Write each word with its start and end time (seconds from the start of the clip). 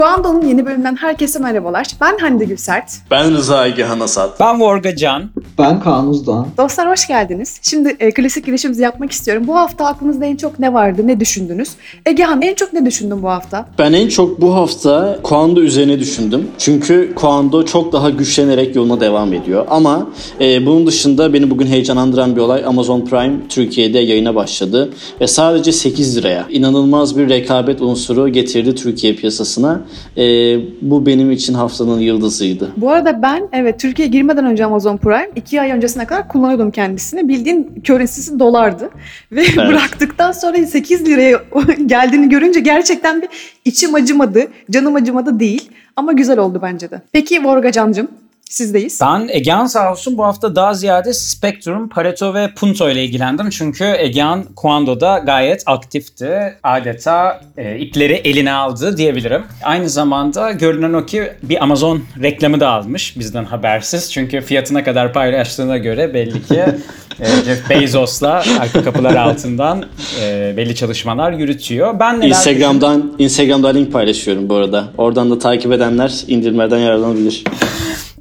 Kuando'nun 0.00 0.46
yeni 0.46 0.66
bölümünden 0.66 0.96
herkese 0.96 1.38
merhabalar. 1.38 1.86
Ben 2.00 2.18
Hande 2.18 2.44
Gülsert. 2.44 2.92
Ben 3.10 3.34
Rıza 3.34 3.66
Egehan 3.66 4.00
Asat. 4.00 4.40
Ben 4.40 4.60
Vorga 4.60 4.96
Can. 4.96 5.30
Ben 5.60 5.80
Kaan 5.80 6.08
Uzdoğan. 6.08 6.46
Dostlar 6.58 6.90
hoş 6.90 7.08
geldiniz. 7.08 7.58
Şimdi 7.62 7.96
e, 8.00 8.10
klasik 8.10 8.46
girişimizi 8.46 8.82
yapmak 8.82 9.12
istiyorum. 9.12 9.44
Bu 9.46 9.56
hafta 9.56 9.86
aklınızda 9.86 10.24
en 10.24 10.36
çok 10.36 10.58
ne 10.58 10.72
vardı, 10.74 11.02
ne 11.04 11.20
düşündünüz? 11.20 11.68
Egehan 12.06 12.42
en 12.42 12.54
çok 12.54 12.72
ne 12.72 12.86
düşündün 12.86 13.22
bu 13.22 13.28
hafta? 13.28 13.66
Ben 13.78 13.92
en 13.92 14.08
çok 14.08 14.40
bu 14.40 14.54
hafta 14.54 15.18
Kuando 15.22 15.60
üzerine 15.60 15.98
düşündüm. 15.98 16.48
Çünkü 16.58 17.12
Kuando 17.14 17.64
çok 17.64 17.92
daha 17.92 18.10
güçlenerek 18.10 18.76
yoluna 18.76 19.00
devam 19.00 19.32
ediyor. 19.32 19.66
Ama 19.70 20.06
e, 20.40 20.66
bunun 20.66 20.86
dışında 20.86 21.32
beni 21.32 21.50
bugün 21.50 21.66
heyecanlandıran 21.66 22.36
bir 22.36 22.40
olay 22.40 22.64
Amazon 22.64 23.00
Prime 23.04 23.34
Türkiye'de 23.48 23.98
yayına 23.98 24.34
başladı. 24.34 24.90
Ve 25.20 25.26
sadece 25.26 25.72
8 25.72 26.16
liraya 26.16 26.46
inanılmaz 26.50 27.18
bir 27.18 27.28
rekabet 27.28 27.82
unsuru 27.82 28.28
getirdi 28.28 28.74
Türkiye 28.74 29.14
piyasasına. 29.14 29.80
E, 30.16 30.22
bu 30.82 31.06
benim 31.06 31.30
için 31.30 31.54
haftanın 31.54 32.00
yıldızıydı. 32.00 32.68
Bu 32.76 32.90
arada 32.90 33.22
ben 33.22 33.48
evet 33.52 33.80
Türkiye'ye 33.80 34.12
girmeden 34.12 34.46
önce 34.46 34.64
Amazon 34.64 34.96
Prime 34.96 35.30
2 35.50 35.60
ay 35.60 35.70
öncesine 35.70 36.06
kadar 36.06 36.28
kullanıyordum 36.28 36.70
kendisini. 36.70 37.28
Bildiğin 37.28 37.82
currency'si 37.84 38.38
dolardı. 38.38 38.90
Ve 39.32 39.42
Evet. 39.42 39.56
bıraktıktan 39.56 40.32
sonra 40.32 40.66
8 40.66 41.06
liraya 41.06 41.40
geldiğini 41.86 42.28
görünce 42.28 42.60
gerçekten 42.60 43.22
bir 43.22 43.28
içim 43.64 43.94
acımadı, 43.94 44.48
canım 44.70 44.94
acımadı 44.94 45.40
değil. 45.40 45.70
Ama 45.96 46.12
güzel 46.12 46.38
oldu 46.38 46.60
bence 46.62 46.90
de. 46.90 47.02
Peki 47.12 47.44
Vorga 47.44 47.72
Can'cığım 47.72 48.08
sizdeyiz. 48.50 49.00
Ben 49.02 49.28
Egehan 49.32 49.66
sağ 49.66 49.92
olsun 49.92 50.18
bu 50.18 50.24
hafta 50.24 50.56
daha 50.56 50.74
ziyade 50.74 51.12
Spectrum, 51.12 51.88
Pareto 51.88 52.34
ve 52.34 52.50
Punto 52.54 52.90
ile 52.90 53.04
ilgilendim. 53.04 53.50
Çünkü 53.50 53.84
Egehan 53.98 54.44
Kuando'da 54.56 55.18
gayet 55.18 55.62
aktifti. 55.66 56.58
Adeta 56.62 57.40
e, 57.56 57.78
ipleri 57.78 58.12
eline 58.12 58.52
aldı 58.52 58.96
diyebilirim. 58.96 59.42
Aynı 59.62 59.88
zamanda 59.88 60.50
görünen 60.50 60.92
o 60.92 61.06
ki 61.06 61.32
bir 61.42 61.62
Amazon 61.62 62.02
reklamı 62.22 62.60
da 62.60 62.68
almış 62.68 63.18
bizden 63.18 63.44
habersiz. 63.44 64.12
Çünkü 64.12 64.40
fiyatına 64.40 64.84
kadar 64.84 65.12
paylaştığına 65.12 65.78
göre 65.78 66.14
belli 66.14 66.42
ki 66.42 66.64
e, 67.20 67.26
Jeff 67.44 67.70
Bezos'la 67.70 68.44
arka 68.60 68.84
kapılar 68.84 69.14
altından 69.14 69.86
e, 70.22 70.54
belli 70.56 70.74
çalışmalar 70.74 71.32
yürütüyor. 71.32 72.00
Ben 72.00 72.20
neler 72.20 72.28
Instagram'dan 72.28 73.12
Instagram'da 73.18 73.68
link 73.68 73.92
paylaşıyorum 73.92 74.48
bu 74.48 74.54
arada. 74.54 74.88
Oradan 74.98 75.30
da 75.30 75.38
takip 75.38 75.72
edenler 75.72 76.24
indirmeden 76.28 76.78
yararlanabilir. 76.78 77.44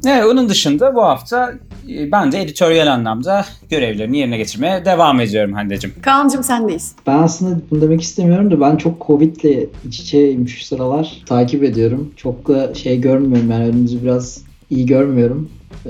Evet, 0.06 0.26
onun 0.26 0.50
dışında 0.50 0.96
bu 0.96 1.04
hafta 1.04 1.54
e, 1.90 2.12
ben 2.12 2.32
de 2.32 2.42
editoryal 2.42 2.88
anlamda 2.88 3.46
görevlerini 3.70 4.18
yerine 4.18 4.38
getirmeye 4.38 4.86
devam 4.86 5.20
ediyorum 5.20 5.54
Hande'cim. 5.54 5.94
Kaan'cığım 6.02 6.44
sendeyiz. 6.44 6.96
Ben 7.08 7.18
aslında 7.18 7.60
bunu 7.72 7.82
demek 7.82 8.02
istemiyorum 8.02 8.52
da 8.52 8.62
ben 8.62 8.76
çok 8.76 9.08
Covid'le 9.08 9.70
iç 9.88 10.00
içeyim 10.00 10.48
şu 10.48 10.66
sıralar. 10.66 11.24
Takip 11.26 11.64
ediyorum. 11.64 12.12
Çok 12.18 12.48
da 12.48 12.74
şey 12.74 13.02
görmüyorum 13.02 13.52
yani 13.52 13.66
önümüzü 13.66 14.04
biraz 14.04 14.42
iyi 14.70 14.86
görmüyorum. 14.86 15.50
Ee, 15.86 15.90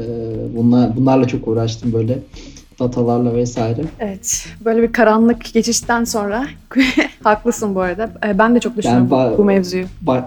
bunlar, 0.56 0.96
bunlarla 0.96 1.28
çok 1.28 1.48
uğraştım 1.48 1.94
böyle 1.94 2.20
datalarla 2.80 3.34
vesaire. 3.36 3.82
Evet, 4.00 4.46
böyle 4.66 4.82
bir 4.84 4.92
karanlık 4.94 5.54
geçişten 5.54 6.04
sonra 6.04 6.46
haklısın 7.24 7.76
bu 7.76 7.82
arada. 7.82 8.10
Ee, 8.26 8.38
Ben 8.40 8.56
de 8.56 8.60
çok 8.60 8.78
düşünüyorum 8.78 9.08
ba- 9.12 9.34
bu, 9.34 9.38
bu 9.38 9.44
mevzuyu. 9.44 9.86
Ba- 10.06 10.24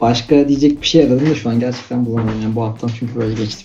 başka 0.00 0.48
diyecek 0.48 0.82
bir 0.82 0.86
şey 0.86 1.04
aradım 1.04 1.30
da 1.30 1.34
şu 1.34 1.50
an 1.50 1.60
gerçekten 1.60 2.06
bulamadım 2.06 2.42
yani 2.42 2.56
bu 2.56 2.62
haftam 2.62 2.90
çünkü 2.98 3.14
böyle 3.14 3.34
geçti. 3.34 3.64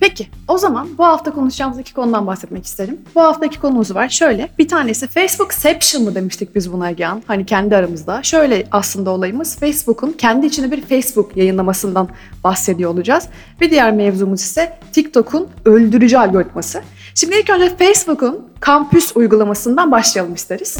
Peki, 0.00 0.26
o 0.48 0.58
zaman 0.58 0.88
bu 0.98 1.04
hafta 1.04 1.30
konuşacağımız 1.30 1.78
iki 1.78 1.94
konudan 1.94 2.26
bahsetmek 2.26 2.64
isterim. 2.64 2.98
Bu 3.14 3.20
haftaki 3.20 3.60
konumuz 3.60 3.94
var. 3.94 4.08
Şöyle, 4.08 4.48
bir 4.58 4.68
tanesi 4.68 5.06
Facebookception 5.06 6.04
mı 6.04 6.14
demiştik 6.14 6.54
biz 6.54 6.72
buna 6.72 6.90
Egehan? 6.90 7.22
Hani 7.26 7.46
kendi 7.46 7.76
aramızda. 7.76 8.22
Şöyle 8.22 8.66
aslında 8.72 9.10
olayımız 9.10 9.56
Facebook'un 9.56 10.12
kendi 10.12 10.46
içinde 10.46 10.70
bir 10.70 10.80
Facebook 10.80 11.36
yayınlamasından 11.36 12.08
bahsediyor 12.44 12.90
olacağız. 12.90 13.28
Bir 13.60 13.70
diğer 13.70 13.92
mevzumuz 13.92 14.40
ise 14.40 14.78
TikTok'un 14.92 15.48
öldürücü 15.64 16.16
algoritması. 16.16 16.82
Şimdi 17.20 17.36
ilk 17.36 17.50
önce 17.50 17.76
Facebook'un 17.76 18.48
kampüs 18.60 19.16
uygulamasından 19.16 19.90
başlayalım 19.90 20.34
isteriz. 20.34 20.78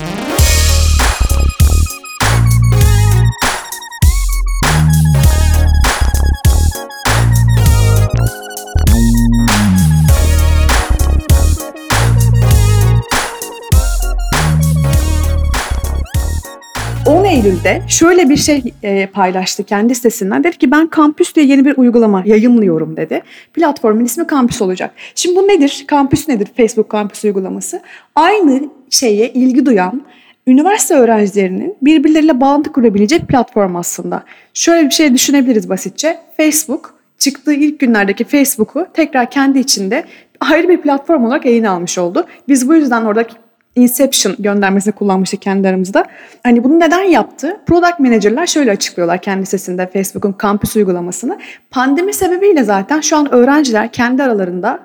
Eylül'de 17.40 17.82
şöyle 17.88 18.28
bir 18.28 18.36
şey 18.36 18.62
e, 18.82 19.06
paylaştı 19.06 19.64
kendi 19.64 19.94
sitesinden. 19.94 20.44
Dedi 20.44 20.58
ki 20.58 20.70
ben 20.70 20.86
Kampüs 20.86 21.34
diye 21.34 21.46
yeni 21.46 21.64
bir 21.64 21.76
uygulama 21.76 22.22
yayınlıyorum 22.26 22.96
dedi. 22.96 23.22
Platformun 23.54 24.04
ismi 24.04 24.26
Kampüs 24.26 24.62
olacak. 24.62 24.90
Şimdi 25.14 25.36
bu 25.36 25.48
nedir? 25.48 25.84
Kampüs 25.86 26.28
nedir? 26.28 26.48
Facebook 26.56 26.88
Kampüs 26.88 27.24
uygulaması. 27.24 27.80
Aynı 28.14 28.68
şeye 28.90 29.32
ilgi 29.32 29.66
duyan 29.66 30.02
üniversite 30.46 30.94
öğrencilerinin 30.94 31.76
birbirleriyle 31.82 32.40
bağlantı 32.40 32.72
kurabileceği 32.72 33.20
platform 33.20 33.76
aslında. 33.76 34.22
Şöyle 34.54 34.86
bir 34.86 34.94
şey 34.94 35.14
düşünebiliriz 35.14 35.68
basitçe. 35.68 36.18
Facebook 36.36 36.94
çıktığı 37.18 37.54
ilk 37.54 37.80
günlerdeki 37.80 38.24
Facebook'u 38.24 38.86
tekrar 38.94 39.30
kendi 39.30 39.58
içinde 39.58 40.04
ayrı 40.40 40.68
bir 40.68 40.80
platform 40.80 41.24
olarak 41.24 41.44
yayına 41.44 41.70
almış 41.70 41.98
oldu. 41.98 42.26
Biz 42.48 42.68
bu 42.68 42.74
yüzden 42.74 43.04
oradaki 43.04 43.34
Inception 43.74 44.36
göndermesini 44.38 44.94
kullanmıştık 44.94 45.42
kendi 45.42 45.68
aramızda. 45.68 46.04
Hani 46.42 46.64
bunu 46.64 46.80
neden 46.80 47.02
yaptı? 47.02 47.56
Product 47.66 47.98
Manager'lar 47.98 48.46
şöyle 48.46 48.70
açıklıyorlar 48.70 49.18
kendi 49.22 49.46
sitesinde 49.46 49.86
Facebook'un 49.86 50.32
kampüs 50.32 50.76
uygulamasını. 50.76 51.38
Pandemi 51.70 52.12
sebebiyle 52.12 52.64
zaten 52.64 53.00
şu 53.00 53.16
an 53.16 53.34
öğrenciler 53.34 53.92
kendi 53.92 54.22
aralarında 54.22 54.80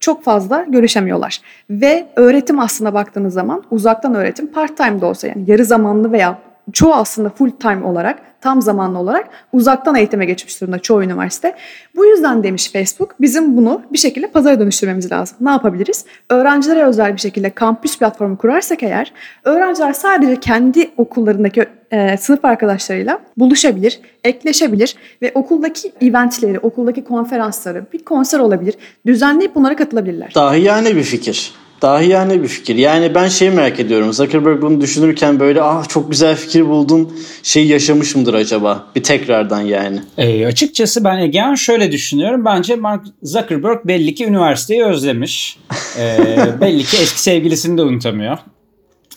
çok 0.00 0.24
fazla 0.24 0.64
görüşemiyorlar. 0.68 1.40
Ve 1.70 2.06
öğretim 2.16 2.60
aslında 2.60 2.94
baktığınız 2.94 3.34
zaman 3.34 3.62
uzaktan 3.70 4.14
öğretim 4.14 4.46
part 4.46 4.76
time 4.76 5.00
de 5.00 5.04
olsa 5.06 5.26
yani 5.26 5.44
yarı 5.46 5.64
zamanlı 5.64 6.12
veya 6.12 6.38
çoğu 6.72 6.94
aslında 6.94 7.28
full 7.28 7.50
time 7.50 7.84
olarak 7.84 8.18
tam 8.40 8.62
zamanlı 8.62 8.98
olarak 8.98 9.28
uzaktan 9.52 9.94
eğitime 9.94 10.24
geçmiş 10.24 10.60
durumda 10.60 10.78
çoğu 10.78 11.02
üniversite. 11.02 11.54
Bu 11.96 12.06
yüzden 12.06 12.42
demiş 12.42 12.72
Facebook 12.72 13.14
bizim 13.20 13.56
bunu 13.56 13.82
bir 13.92 13.98
şekilde 13.98 14.26
pazara 14.26 14.60
dönüştürmemiz 14.60 15.12
lazım. 15.12 15.36
Ne 15.40 15.50
yapabiliriz? 15.50 16.04
Öğrencilere 16.30 16.84
özel 16.84 17.12
bir 17.12 17.20
şekilde 17.20 17.50
kampüs 17.50 17.98
platformu 17.98 18.38
kurarsak 18.38 18.82
eğer 18.82 19.12
öğrenciler 19.44 19.92
sadece 19.92 20.40
kendi 20.40 20.90
okullarındaki 20.96 21.66
e, 21.90 22.16
sınıf 22.16 22.44
arkadaşlarıyla 22.44 23.18
buluşabilir, 23.36 24.00
ekleşebilir 24.24 24.96
ve 25.22 25.32
okuldaki 25.34 25.92
eventleri, 26.00 26.58
okuldaki 26.58 27.04
konferansları, 27.04 27.84
bir 27.92 28.04
konser 28.04 28.38
olabilir, 28.38 28.74
düzenleyip 29.06 29.54
bunlara 29.54 29.76
katılabilirler. 29.76 30.32
Dahiyane 30.34 30.96
bir 30.96 31.02
fikir. 31.02 31.54
Dahiyane 31.82 32.42
bir 32.42 32.48
fikir. 32.48 32.76
Yani 32.76 33.14
ben 33.14 33.28
şeyi 33.28 33.50
merak 33.50 33.80
ediyorum. 33.80 34.12
Zuckerberg 34.12 34.62
bunu 34.62 34.80
düşünürken 34.80 35.40
böyle 35.40 35.62
ah 35.62 35.88
çok 35.88 36.10
güzel 36.10 36.36
fikir 36.36 36.66
buldum 36.68 37.12
şey 37.42 37.66
yaşamış 37.66 38.16
mıdır 38.16 38.34
acaba? 38.34 38.86
Bir 38.96 39.02
tekrardan 39.02 39.60
yani. 39.60 40.00
E, 40.18 40.46
açıkçası 40.46 41.04
ben 41.04 41.18
Egehan 41.18 41.54
şöyle 41.54 41.92
düşünüyorum. 41.92 42.44
Bence 42.44 42.76
Mark 42.76 43.06
Zuckerberg 43.22 43.78
belli 43.84 44.14
ki 44.14 44.26
üniversiteyi 44.26 44.84
özlemiş. 44.84 45.58
E, 45.98 46.18
belli 46.60 46.84
ki 46.84 46.96
eski 47.02 47.20
sevgilisini 47.20 47.78
de 47.78 47.82
unutamıyor. 47.82 48.38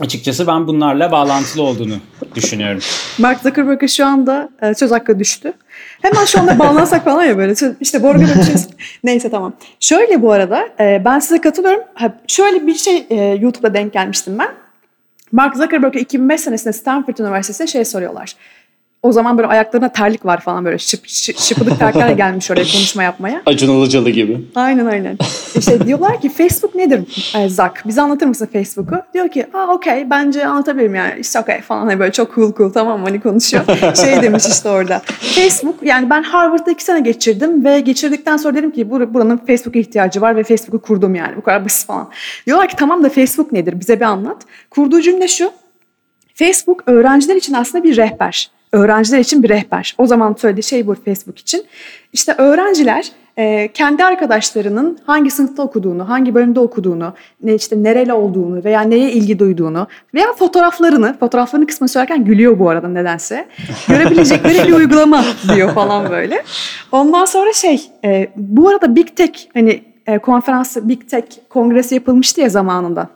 Açıkçası 0.01 0.47
ben 0.47 0.67
bunlarla 0.67 1.11
bağlantılı 1.11 1.63
olduğunu 1.63 1.93
düşünüyorum. 2.35 2.79
Mark 3.17 3.41
Zuckerberg'e 3.41 3.87
şu 3.87 4.05
anda 4.05 4.49
e, 4.61 4.73
söz 4.73 4.91
hakkı 4.91 5.19
düştü. 5.19 5.53
Hemen 6.01 6.25
şu 6.25 6.39
anda 6.39 6.59
bağlansak 6.59 7.03
falan 7.03 7.23
ya 7.23 7.37
böyle. 7.37 7.53
İşte 7.81 8.03
arada 8.09 8.21
bir 8.21 8.43
şey- 8.43 8.55
Neyse 9.03 9.29
tamam. 9.31 9.53
Şöyle 9.79 10.21
bu 10.21 10.31
arada 10.31 10.67
e, 10.79 11.01
ben 11.05 11.19
size 11.19 11.41
katılıyorum. 11.41 11.83
Ha, 11.93 12.13
şöyle 12.27 12.67
bir 12.67 12.75
şey 12.75 13.05
e, 13.09 13.15
YouTube'da 13.15 13.73
denk 13.73 13.93
gelmiştim 13.93 14.39
ben. 14.39 14.49
Mark 15.31 15.55
Zuckerberg'e 15.57 15.99
2005 15.99 16.41
senesinde 16.41 16.73
Stanford 16.73 17.17
Üniversitesi'ne 17.17 17.67
şey 17.67 17.85
soruyorlar. 17.85 18.35
O 19.03 19.11
zaman 19.11 19.37
böyle 19.37 19.47
ayaklarına 19.47 19.89
terlik 19.91 20.25
var 20.25 20.41
falan 20.41 20.65
böyle 20.65 20.77
şıp, 20.77 21.07
şıp, 21.07 21.37
şıpıdık 21.39 21.79
terliklerle 21.79 22.13
gelmiş 22.13 22.51
oraya 22.51 22.63
konuşma 22.63 23.03
yapmaya. 23.03 23.41
Acun 23.45 23.69
Ilıcalı 23.79 24.09
gibi. 24.09 24.37
Aynen 24.55 24.85
aynen. 24.85 25.17
İşte 25.55 25.87
diyorlar 25.87 26.21
ki 26.21 26.29
Facebook 26.29 26.75
nedir 26.75 27.33
e, 27.37 27.49
Zuck? 27.49 27.71
Bize 27.85 28.01
anlatır 28.01 28.25
mısın 28.25 28.49
Facebook'u? 28.53 28.95
Diyor 29.13 29.29
ki 29.29 29.45
aa 29.53 29.67
okey 29.73 30.09
bence 30.09 30.45
anlatabilirim 30.45 30.95
yani 30.95 31.13
işte 31.19 31.39
okey 31.39 31.61
falan 31.61 31.85
hani 31.85 31.99
böyle 31.99 32.11
çok 32.11 32.35
cool 32.35 32.53
cool 32.55 32.69
tamam 32.73 32.99
mı? 32.99 33.05
hani 33.05 33.21
konuşuyor. 33.21 33.63
şey 33.95 34.21
demiş 34.21 34.43
işte 34.47 34.69
orada. 34.69 35.01
Facebook 35.19 35.75
yani 35.83 36.09
ben 36.09 36.23
Harvard'da 36.23 36.71
iki 36.71 36.83
sene 36.83 36.99
geçirdim 36.99 37.65
ve 37.65 37.79
geçirdikten 37.79 38.37
sonra 38.37 38.55
dedim 38.55 38.71
ki 38.71 38.81
"Bur- 38.81 39.13
buranın 39.13 39.37
Facebook'a 39.37 39.79
ihtiyacı 39.79 40.21
var 40.21 40.35
ve 40.35 40.43
Facebook'u 40.43 40.81
kurdum 40.81 41.15
yani 41.15 41.35
bu 41.37 41.41
kadar 41.41 41.65
basit 41.65 41.87
falan. 41.87 42.09
Diyorlar 42.47 42.67
ki 42.67 42.75
tamam 42.75 43.03
da 43.03 43.09
Facebook 43.09 43.51
nedir 43.51 43.79
bize 43.79 43.95
bir 43.99 44.05
anlat. 44.05 44.41
Kurduğu 44.69 45.01
cümle 45.01 45.27
şu. 45.27 45.51
Facebook 46.33 46.83
öğrenciler 46.85 47.35
için 47.35 47.53
aslında 47.53 47.83
bir 47.83 47.97
rehber. 47.97 48.51
Öğrenciler 48.73 49.19
için 49.19 49.43
bir 49.43 49.49
rehber. 49.49 49.95
O 49.97 50.07
zaman 50.07 50.35
söylediği 50.39 50.63
şey 50.63 50.87
bu 50.87 50.95
Facebook 51.05 51.39
için. 51.39 51.63
İşte 52.13 52.35
öğrenciler 52.37 53.11
e, 53.37 53.69
kendi 53.73 54.03
arkadaşlarının 54.03 54.99
hangi 55.05 55.31
sınıfta 55.31 55.63
okuduğunu, 55.63 56.09
hangi 56.09 56.35
bölümde 56.35 56.59
okuduğunu, 56.59 57.13
ne 57.43 57.55
işte 57.55 57.83
nereli 57.83 58.13
olduğunu 58.13 58.63
veya 58.63 58.81
neye 58.81 59.11
ilgi 59.11 59.39
duyduğunu 59.39 59.87
veya 60.13 60.33
fotoğraflarını, 60.33 61.17
fotoğraflarını 61.19 61.67
kısmını 61.67 61.89
söylerken 61.89 62.25
gülüyor 62.25 62.59
bu 62.59 62.69
arada 62.69 62.87
nedense. 62.87 63.47
Görebilecekleri 63.87 64.67
bir 64.67 64.73
uygulama 64.73 65.23
diyor 65.55 65.73
falan 65.73 66.09
böyle. 66.09 66.43
Ondan 66.91 67.25
sonra 67.25 67.53
şey, 67.53 67.81
e, 68.05 68.31
bu 68.35 68.69
arada 68.69 68.95
Big 68.95 69.07
Tech 69.15 69.39
hani 69.53 69.90
e, 70.07 70.17
konferansı 70.17 70.89
Big 70.89 71.09
Tech 71.09 71.25
kongresi 71.49 71.95
yapılmıştı 71.95 72.41
ya 72.41 72.49
zamanında. 72.49 73.09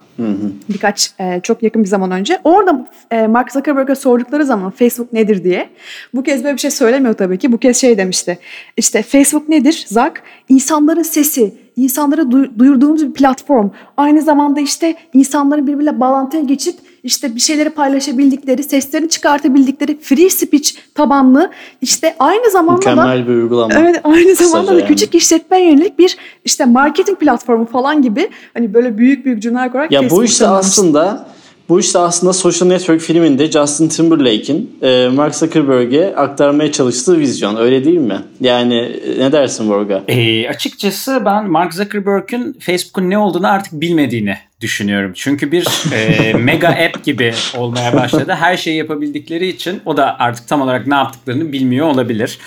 Birkaç 0.69 1.11
e, 1.19 1.39
çok 1.43 1.63
yakın 1.63 1.83
bir 1.83 1.87
zaman 1.87 2.11
önce. 2.11 2.39
Orada 2.43 2.89
e, 3.11 3.27
Mark 3.27 3.51
Zuckerberg'e 3.51 3.95
sordukları 3.95 4.45
zaman 4.45 4.71
Facebook 4.71 5.13
nedir 5.13 5.43
diye. 5.43 5.69
Bu 6.13 6.23
kez 6.23 6.43
böyle 6.43 6.53
bir 6.55 6.61
şey 6.61 6.71
söylemiyor 6.71 7.13
tabii 7.13 7.37
ki. 7.37 7.51
Bu 7.51 7.57
kez 7.57 7.77
şey 7.77 7.97
demişti. 7.97 8.39
İşte 8.77 9.01
Facebook 9.01 9.49
nedir 9.49 9.85
Zuck? 9.87 10.21
İnsanların 10.49 11.01
sesi, 11.03 11.53
insanlara 11.75 12.21
du- 12.21 12.59
duyurduğumuz 12.59 13.07
bir 13.07 13.13
platform. 13.13 13.69
Aynı 13.97 14.21
zamanda 14.21 14.59
işte 14.59 14.95
insanların 15.13 15.67
birbiriyle 15.67 15.99
bağlantıya 15.99 16.43
geçip 16.43 16.75
işte 17.05 17.35
bir 17.35 17.39
şeyleri 17.39 17.69
paylaşabildikleri, 17.69 18.63
seslerini 18.63 19.09
çıkartabildikleri 19.09 19.99
free 19.99 20.29
speech 20.29 20.71
tabanlı 20.95 21.51
işte 21.81 22.15
aynı 22.19 22.51
zamanda 22.51 22.85
da 22.85 22.89
Mükemmel 22.89 23.27
bir 23.27 23.33
uygulama. 23.33 23.73
Evet 23.79 24.01
aynı 24.03 24.35
zamanda 24.35 24.61
Kısaca 24.61 24.77
da 24.77 24.79
yani. 24.79 24.87
küçük 24.87 25.15
işletmeye 25.15 25.71
yönelik 25.71 25.99
bir 25.99 26.17
işte 26.45 26.65
marketing 26.65 27.19
platformu 27.19 27.65
falan 27.65 28.01
gibi 28.01 28.29
hani 28.53 28.73
böyle 28.73 28.97
büyük 28.97 29.25
büyük 29.25 29.41
cümleler 29.41 29.71
kurarak 29.71 29.91
Ya 29.91 30.09
bu 30.09 30.23
işte 30.23 30.47
aslında 30.47 31.27
bu 31.69 31.79
işte 31.79 32.00
aslında 32.00 32.33
Social 32.33 32.67
Network 32.67 33.01
filminde 33.01 33.51
Justin 33.51 33.88
Timberlake'in 33.88 34.77
e, 34.81 35.07
Mark 35.07 35.35
Zuckerberg'e 35.35 36.15
aktarmaya 36.15 36.71
çalıştığı 36.71 37.19
vizyon 37.19 37.56
öyle 37.56 37.85
değil 37.85 37.97
mi? 37.97 38.21
Yani 38.41 38.75
e, 38.77 39.19
ne 39.19 39.31
dersin 39.31 39.69
Borga? 39.69 40.03
E, 40.07 40.50
açıkçası 40.50 41.21
ben 41.25 41.50
Mark 41.50 41.73
Zuckerberg'ün 41.73 42.57
Facebook'un 42.59 43.09
ne 43.09 43.17
olduğunu 43.17 43.47
artık 43.47 43.73
bilmediğini 43.73 44.38
düşünüyorum. 44.62 45.12
Çünkü 45.15 45.51
bir 45.51 45.67
e, 45.94 46.33
mega 46.38 46.67
app 46.67 47.03
gibi 47.03 47.33
olmaya 47.57 47.94
başladı. 47.94 48.35
Her 48.39 48.57
şeyi 48.57 48.77
yapabildikleri 48.77 49.47
için 49.47 49.81
o 49.85 49.97
da 49.97 50.19
artık 50.19 50.47
tam 50.47 50.62
olarak 50.62 50.88
ne 50.88 50.95
yaptıklarını 50.95 51.51
bilmiyor 51.51 51.88
olabilir 51.88 52.39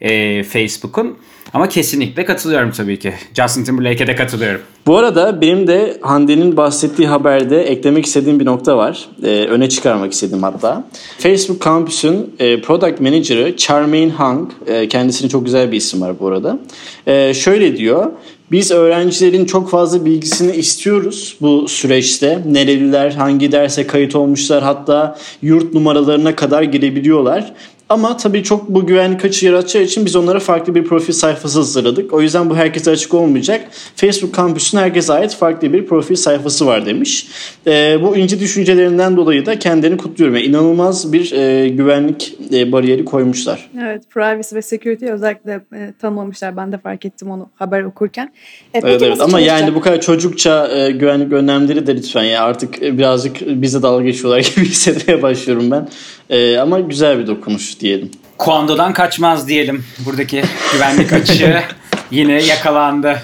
e, 0.00 0.42
Facebook'un. 0.42 1.16
Ama 1.54 1.68
kesinlikle 1.68 2.24
katılıyorum 2.24 2.70
tabii 2.70 2.98
ki. 2.98 3.14
Justin 3.34 3.64
Timberlake'e 3.64 4.06
de 4.06 4.14
katılıyorum. 4.14 4.60
Bu 4.86 4.96
arada 4.96 5.40
benim 5.40 5.66
de 5.66 5.98
Hande'nin 6.00 6.56
bahsettiği 6.56 7.08
haberde 7.08 7.62
eklemek 7.62 8.06
istediğim 8.06 8.40
bir 8.40 8.44
nokta 8.44 8.76
var. 8.76 9.08
Ee, 9.22 9.26
öne 9.28 9.68
çıkarmak 9.68 10.12
istedim 10.12 10.42
hatta. 10.42 10.84
Facebook 11.18 11.64
Campus'un 11.64 12.34
e, 12.38 12.60
Product 12.60 13.00
Manager'ı 13.00 13.56
Charmaine 13.56 14.12
Hang, 14.12 14.50
e, 14.66 14.88
kendisinin 14.88 15.28
çok 15.28 15.44
güzel 15.44 15.72
bir 15.72 15.76
isim 15.76 16.00
var 16.00 16.20
bu 16.20 16.28
arada. 16.28 16.58
E, 17.06 17.34
şöyle 17.34 17.76
diyor, 17.76 18.12
biz 18.50 18.70
öğrencilerin 18.70 19.44
çok 19.44 19.70
fazla 19.70 20.04
bilgisini 20.04 20.56
istiyoruz 20.56 21.36
bu 21.40 21.68
süreçte. 21.68 22.42
Nereliler, 22.46 23.10
hangi 23.10 23.52
derse 23.52 23.86
kayıt 23.86 24.16
olmuşlar 24.16 24.62
hatta 24.62 25.18
yurt 25.42 25.74
numaralarına 25.74 26.36
kadar 26.36 26.62
girebiliyorlar. 26.62 27.52
Ama 27.88 28.16
tabii 28.16 28.42
çok 28.42 28.68
bu 28.68 28.86
güvenlik 28.86 29.24
açığı 29.24 29.46
yaratacağı 29.46 29.82
için 29.82 30.06
biz 30.06 30.16
onlara 30.16 30.40
farklı 30.40 30.74
bir 30.74 30.84
profil 30.84 31.12
sayfası 31.12 31.58
hazırladık. 31.58 32.12
O 32.12 32.20
yüzden 32.20 32.50
bu 32.50 32.56
herkese 32.56 32.90
açık 32.90 33.14
olmayacak. 33.14 33.68
Facebook 33.96 34.36
Campus'un 34.36 34.78
herkese 34.78 35.12
ait 35.12 35.34
farklı 35.34 35.72
bir 35.72 35.86
profil 35.86 36.14
sayfası 36.14 36.66
var 36.66 36.86
demiş. 36.86 37.26
Ee, 37.66 37.98
bu 38.02 38.16
ince 38.16 38.40
düşüncelerinden 38.40 39.16
dolayı 39.16 39.46
da 39.46 39.58
kendilerini 39.58 39.96
kutluyorum. 39.96 40.36
Yani 40.36 40.46
inanılmaz 40.46 41.12
bir 41.12 41.32
e, 41.32 41.68
güvenlik 41.68 42.38
e, 42.52 42.72
bariyeri 42.72 43.04
koymuşlar. 43.04 43.70
Evet, 43.82 44.02
privacy 44.10 44.56
ve 44.56 44.62
security 44.62 45.06
özellikle 45.06 45.60
e, 45.74 45.92
tanımlamışlar. 46.00 46.56
Ben 46.56 46.72
de 46.72 46.78
fark 46.78 47.04
ettim 47.04 47.30
onu 47.30 47.50
haber 47.54 47.82
okurken. 47.82 48.32
E, 48.74 48.78
Evet, 48.78 49.02
evet. 49.02 49.20
Ama 49.20 49.30
çalışacak? 49.30 49.60
yani 49.60 49.74
bu 49.74 49.80
kadar 49.80 50.00
çocukça 50.00 50.68
e, 50.68 50.90
güvenlik 50.90 51.32
önlemleri 51.32 51.86
de 51.86 51.96
lütfen 51.96 52.24
ya 52.24 52.44
artık 52.44 52.82
e, 52.82 52.98
birazcık 52.98 53.40
bize 53.40 53.82
dalga 53.82 54.04
geçiyorlar 54.04 54.40
gibi 54.56 54.66
hissetmeye 54.66 55.22
başlıyorum 55.22 55.70
ben. 55.70 55.88
E, 56.30 56.58
ama 56.58 56.80
güzel 56.80 57.18
bir 57.18 57.26
dokunuş 57.26 57.80
diyelim. 57.80 58.10
Kuando'dan 58.38 58.92
kaçmaz 58.92 59.48
diyelim. 59.48 59.84
Buradaki 60.06 60.42
güvenlik 60.72 61.12
açığı 61.12 61.62
yine 62.10 62.42
yakalandı. 62.42 63.22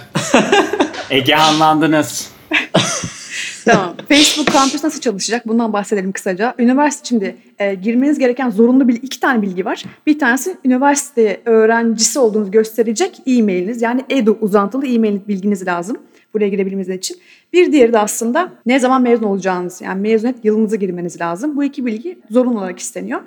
Ege 1.10 1.36
anlandınız. 1.36 2.32
Tamam. 3.64 3.94
Facebook 4.08 4.52
Campus 4.52 4.84
nasıl 4.84 5.00
çalışacak? 5.00 5.48
Bundan 5.48 5.72
bahsedelim 5.72 6.12
kısaca. 6.12 6.54
Üniversite 6.58 7.08
şimdi 7.08 7.36
e, 7.58 7.74
girmeniz 7.74 8.18
gereken 8.18 8.50
zorunlu 8.50 8.88
bilgi, 8.88 9.00
iki 9.06 9.20
tane 9.20 9.42
bilgi 9.42 9.64
var. 9.64 9.84
Bir 10.06 10.18
tanesi 10.18 10.56
üniversite 10.64 11.40
öğrencisi 11.44 12.18
olduğunuzu 12.18 12.50
gösterecek 12.50 13.18
e-mailiniz. 13.26 13.82
Yani 13.82 14.04
edu 14.10 14.38
uzantılı 14.40 14.86
e-mail 14.86 15.18
bilginiz 15.28 15.66
lazım. 15.66 15.96
Buraya 16.34 16.48
girebilmeniz 16.48 16.88
için. 16.88 17.16
Bir 17.52 17.72
diğeri 17.72 17.92
de 17.92 17.98
aslında 17.98 18.52
ne 18.66 18.78
zaman 18.78 19.02
mezun 19.02 19.24
olacağınız. 19.24 19.80
Yani 19.80 20.00
mezuniyet 20.00 20.44
yılınıza 20.44 20.76
girmeniz 20.76 21.20
lazım. 21.20 21.56
Bu 21.56 21.64
iki 21.64 21.86
bilgi 21.86 22.18
zorunlu 22.30 22.58
olarak 22.58 22.78
isteniyor. 22.78 23.20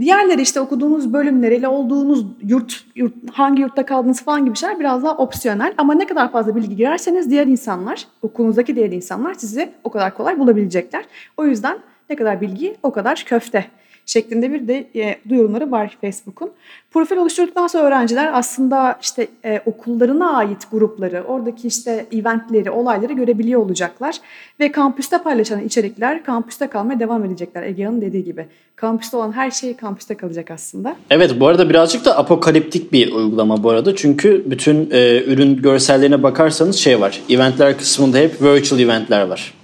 Diğerleri 0.00 0.42
işte 0.42 0.60
okuduğunuz 0.60 1.12
bölüm, 1.12 1.42
nereli 1.42 1.68
olduğunuz 1.68 2.26
yurt, 2.42 2.84
yurt, 2.94 3.14
hangi 3.32 3.62
yurtta 3.62 3.86
kaldığınız 3.86 4.22
falan 4.22 4.44
gibi 4.44 4.56
şeyler 4.56 4.80
biraz 4.80 5.02
daha 5.02 5.16
opsiyonel. 5.16 5.74
Ama 5.78 5.94
ne 5.94 6.06
kadar 6.06 6.32
fazla 6.32 6.56
bilgi 6.56 6.76
girerseniz 6.76 7.30
diğer 7.30 7.46
insanlar, 7.46 8.06
okulunuzdaki 8.22 8.76
diğer 8.76 8.92
insanlar 8.92 9.34
sizi 9.34 9.72
o 9.84 9.90
kadar 9.90 10.14
kolay 10.14 10.38
bulabilecekler. 10.38 11.04
O 11.36 11.46
yüzden 11.46 11.78
ne 12.10 12.16
kadar 12.16 12.40
bilgi 12.40 12.76
o 12.82 12.92
kadar 12.92 13.24
köfte 13.26 13.66
şeklinde 14.06 14.52
bir 14.52 14.68
de 14.68 14.86
e, 14.96 15.16
duyurumları 15.28 15.70
var 15.70 15.98
Facebook'un. 16.00 16.50
Profil 16.90 17.16
oluşturduktan 17.16 17.66
sonra 17.66 17.84
öğrenciler 17.84 18.30
aslında 18.32 18.98
işte 19.02 19.26
e, 19.44 19.60
okullarına 19.66 20.36
ait 20.36 20.70
grupları, 20.70 21.22
oradaki 21.22 21.68
işte 21.68 22.06
eventleri, 22.12 22.70
olayları 22.70 23.12
görebiliyor 23.12 23.60
olacaklar. 23.60 24.16
Ve 24.60 24.72
kampüste 24.72 25.18
paylaşılan 25.18 25.64
içerikler 25.64 26.24
kampüste 26.24 26.66
kalmaya 26.66 27.00
devam 27.00 27.24
edecekler. 27.24 27.62
Ege'nin 27.62 28.00
dediği 28.00 28.24
gibi. 28.24 28.46
Kampüste 28.76 29.16
olan 29.16 29.32
her 29.32 29.50
şey 29.50 29.76
kampüste 29.76 30.14
kalacak 30.14 30.50
aslında. 30.50 30.96
Evet 31.10 31.40
bu 31.40 31.46
arada 31.46 31.68
birazcık 31.68 32.04
da 32.04 32.18
apokaliptik 32.18 32.92
bir 32.92 33.12
uygulama 33.12 33.62
bu 33.62 33.70
arada. 33.70 33.96
Çünkü 33.96 34.44
bütün 34.46 34.90
e, 34.90 35.22
ürün 35.24 35.62
görsellerine 35.62 36.22
bakarsanız 36.22 36.76
şey 36.76 37.00
var. 37.00 37.22
Eventler 37.30 37.78
kısmında 37.78 38.18
hep 38.18 38.42
virtual 38.42 38.80
eventler 38.80 39.22
var. 39.22 39.55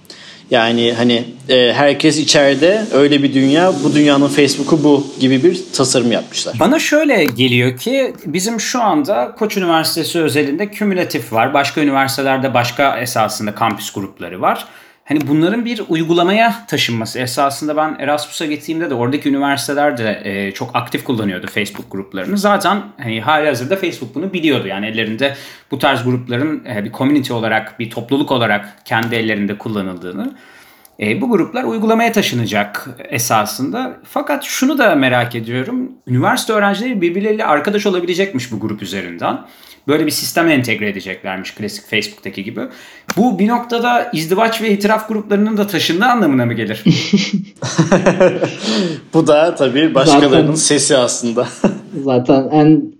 Yani 0.53 0.93
hani 0.93 1.23
e, 1.49 1.73
herkes 1.73 2.17
içeride 2.17 2.85
öyle 2.93 3.23
bir 3.23 3.33
dünya, 3.33 3.73
bu 3.83 3.95
dünyanın 3.95 4.27
Facebook'u 4.27 4.83
bu 4.83 5.07
gibi 5.19 5.43
bir 5.43 5.61
tasarım 5.73 6.11
yapmışlar. 6.11 6.55
Bana 6.59 6.79
şöyle 6.79 7.25
geliyor 7.25 7.77
ki 7.77 8.13
bizim 8.25 8.59
şu 8.59 8.81
anda 8.81 9.35
Koç 9.39 9.57
Üniversitesi 9.57 10.19
özelinde 10.19 10.71
kümülatif 10.71 11.33
var. 11.33 11.53
Başka 11.53 11.81
üniversitelerde 11.81 12.53
başka 12.53 12.99
esasında 12.99 13.55
kampüs 13.55 13.93
grupları 13.93 14.41
var. 14.41 14.67
Hani 15.05 15.27
bunların 15.27 15.65
bir 15.65 15.81
uygulamaya 15.89 16.65
taşınması. 16.67 17.19
Esasında 17.19 17.77
ben 17.77 17.95
Erasmus'a 17.99 18.45
gittiğimde 18.45 18.89
de 18.89 18.93
oradaki 18.93 19.29
üniversiteler 19.29 19.97
de 19.97 20.21
e, 20.23 20.51
çok 20.51 20.75
aktif 20.75 21.03
kullanıyordu 21.03 21.47
Facebook 21.47 21.91
gruplarını. 21.91 22.37
Zaten 22.37 22.81
hani 22.97 23.21
hali 23.21 23.47
hazırda 23.47 23.75
Facebook 23.75 24.15
bunu 24.15 24.33
biliyordu. 24.33 24.67
Yani 24.67 24.85
ellerinde 24.85 25.35
bu 25.71 25.79
tarz 25.79 26.03
grupların 26.03 26.65
e, 26.65 26.85
bir 26.85 26.91
community 26.91 27.33
olarak, 27.33 27.79
bir 27.79 27.89
topluluk 27.89 28.31
olarak 28.31 28.85
kendi 28.85 29.15
ellerinde 29.15 29.57
kullanıldığını. 29.57 30.35
E, 30.99 31.21
bu 31.21 31.29
gruplar 31.29 31.63
uygulamaya 31.63 32.11
taşınacak 32.11 32.89
esasında. 33.09 33.97
Fakat 34.03 34.43
şunu 34.43 34.77
da 34.77 34.95
merak 34.95 35.35
ediyorum. 35.35 35.91
Üniversite 36.07 36.53
öğrencileri 36.53 37.01
birbirleriyle 37.01 37.45
arkadaş 37.45 37.85
olabilecekmiş 37.85 38.51
bu 38.51 38.59
grup 38.59 38.81
üzerinden. 38.81 39.39
Böyle 39.87 40.05
bir 40.05 40.11
sisteme 40.11 40.53
entegre 40.53 40.89
edeceklermiş 40.89 41.55
klasik 41.55 41.85
Facebook'taki 41.85 42.43
gibi. 42.43 42.61
Bu 43.17 43.39
bir 43.39 43.47
noktada 43.47 44.09
izdivaç 44.13 44.61
ve 44.61 44.71
itiraf 44.71 45.07
gruplarının 45.07 45.57
da 45.57 45.67
taşındığı 45.67 46.05
anlamına 46.05 46.45
mı 46.45 46.53
gelir? 46.53 46.83
bu 49.13 49.27
da 49.27 49.55
tabii 49.55 49.95
başkalarının 49.95 50.41
Zaten- 50.41 50.53
sesi 50.55 50.97
aslında. 50.97 51.47
Zaten 52.03 52.49
en 52.51 52.93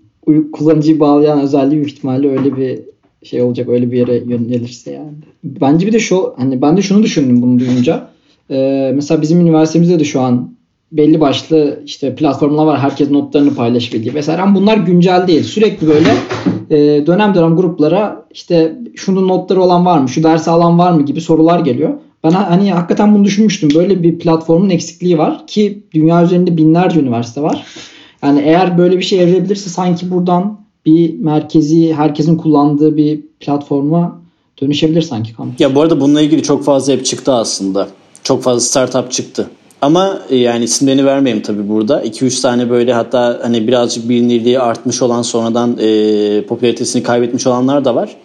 kullanıcıyı 0.52 1.00
bağlayan 1.00 1.40
özelliği 1.40 1.76
büyük 1.76 1.88
ihtimalle 1.92 2.38
öyle 2.38 2.56
bir 2.56 2.80
şey 3.24 3.42
olacak 3.42 3.68
öyle 3.68 3.92
bir 3.92 3.98
yere 3.98 4.16
yönelirse 4.16 4.92
yani. 4.92 5.12
Bence 5.44 5.86
bir 5.86 5.92
de 5.92 5.98
şu 5.98 6.34
hani 6.36 6.62
ben 6.62 6.76
de 6.76 6.82
şunu 6.82 7.02
düşündüm 7.02 7.42
bunu 7.42 7.58
duyunca. 7.58 8.08
Ee, 8.50 8.92
mesela 8.94 9.22
bizim 9.22 9.40
üniversitemizde 9.40 9.98
de 9.98 10.04
şu 10.04 10.20
an 10.20 10.54
belli 10.92 11.20
başlı 11.20 11.82
işte 11.86 12.14
platformlar 12.14 12.66
var. 12.66 12.78
Herkes 12.78 13.10
notlarını 13.10 13.54
paylaşabildiği 13.54 14.14
vesaire. 14.14 14.42
Ama 14.42 14.60
bunlar 14.60 14.76
güncel 14.76 15.26
değil. 15.26 15.42
Sürekli 15.42 15.86
böyle 15.86 16.08
e, 16.70 17.06
dönem 17.06 17.34
dönem 17.34 17.56
gruplara 17.56 18.26
işte 18.30 18.78
şunun 18.94 19.28
notları 19.28 19.62
olan 19.62 19.86
var 19.86 19.98
mı? 19.98 20.08
Şu 20.08 20.22
dersi 20.22 20.50
alan 20.50 20.78
var 20.78 20.92
mı? 20.92 21.04
gibi 21.04 21.20
sorular 21.20 21.60
geliyor. 21.60 21.90
Ben 22.24 22.30
ha- 22.30 22.50
hani 22.50 22.72
hakikaten 22.72 23.14
bunu 23.14 23.24
düşünmüştüm. 23.24 23.68
Böyle 23.74 24.02
bir 24.02 24.18
platformun 24.18 24.70
eksikliği 24.70 25.18
var 25.18 25.46
ki 25.46 25.82
dünya 25.94 26.24
üzerinde 26.24 26.56
binlerce 26.56 27.00
üniversite 27.00 27.42
var. 27.42 27.64
Yani 28.22 28.40
eğer 28.40 28.78
böyle 28.78 28.98
bir 28.98 29.02
şey 29.02 29.22
evrilebilirse 29.22 29.70
sanki 29.70 30.10
buradan 30.10 30.63
bir 30.86 31.18
merkezi 31.18 31.94
herkesin 31.94 32.36
kullandığı 32.36 32.96
bir 32.96 33.20
platforma 33.40 34.20
dönüşebilir 34.62 35.02
sanki 35.02 35.36
kampüs. 35.36 35.60
ya 35.60 35.74
bu 35.74 35.80
arada 35.80 36.00
bununla 36.00 36.20
ilgili 36.20 36.42
çok 36.42 36.64
fazla 36.64 36.92
app 36.92 37.04
çıktı 37.04 37.32
aslında. 37.32 37.88
Çok 38.22 38.42
fazla 38.42 38.60
startup 38.60 39.12
çıktı. 39.12 39.50
Ama 39.82 40.18
e, 40.30 40.36
yani 40.36 40.64
isimlerini 40.64 41.04
vermeyeyim 41.04 41.42
tabii 41.42 41.68
burada. 41.68 42.04
2-3 42.04 42.42
tane 42.42 42.70
böyle 42.70 42.92
hatta 42.92 43.40
hani 43.42 43.68
birazcık 43.68 44.08
bilinirliği 44.08 44.60
artmış 44.60 45.02
olan 45.02 45.22
sonradan 45.22 45.76
e, 45.80 46.42
popülaritesini 46.46 47.02
kaybetmiş 47.02 47.46
olanlar 47.46 47.84
da 47.84 47.94
var. 47.94 48.16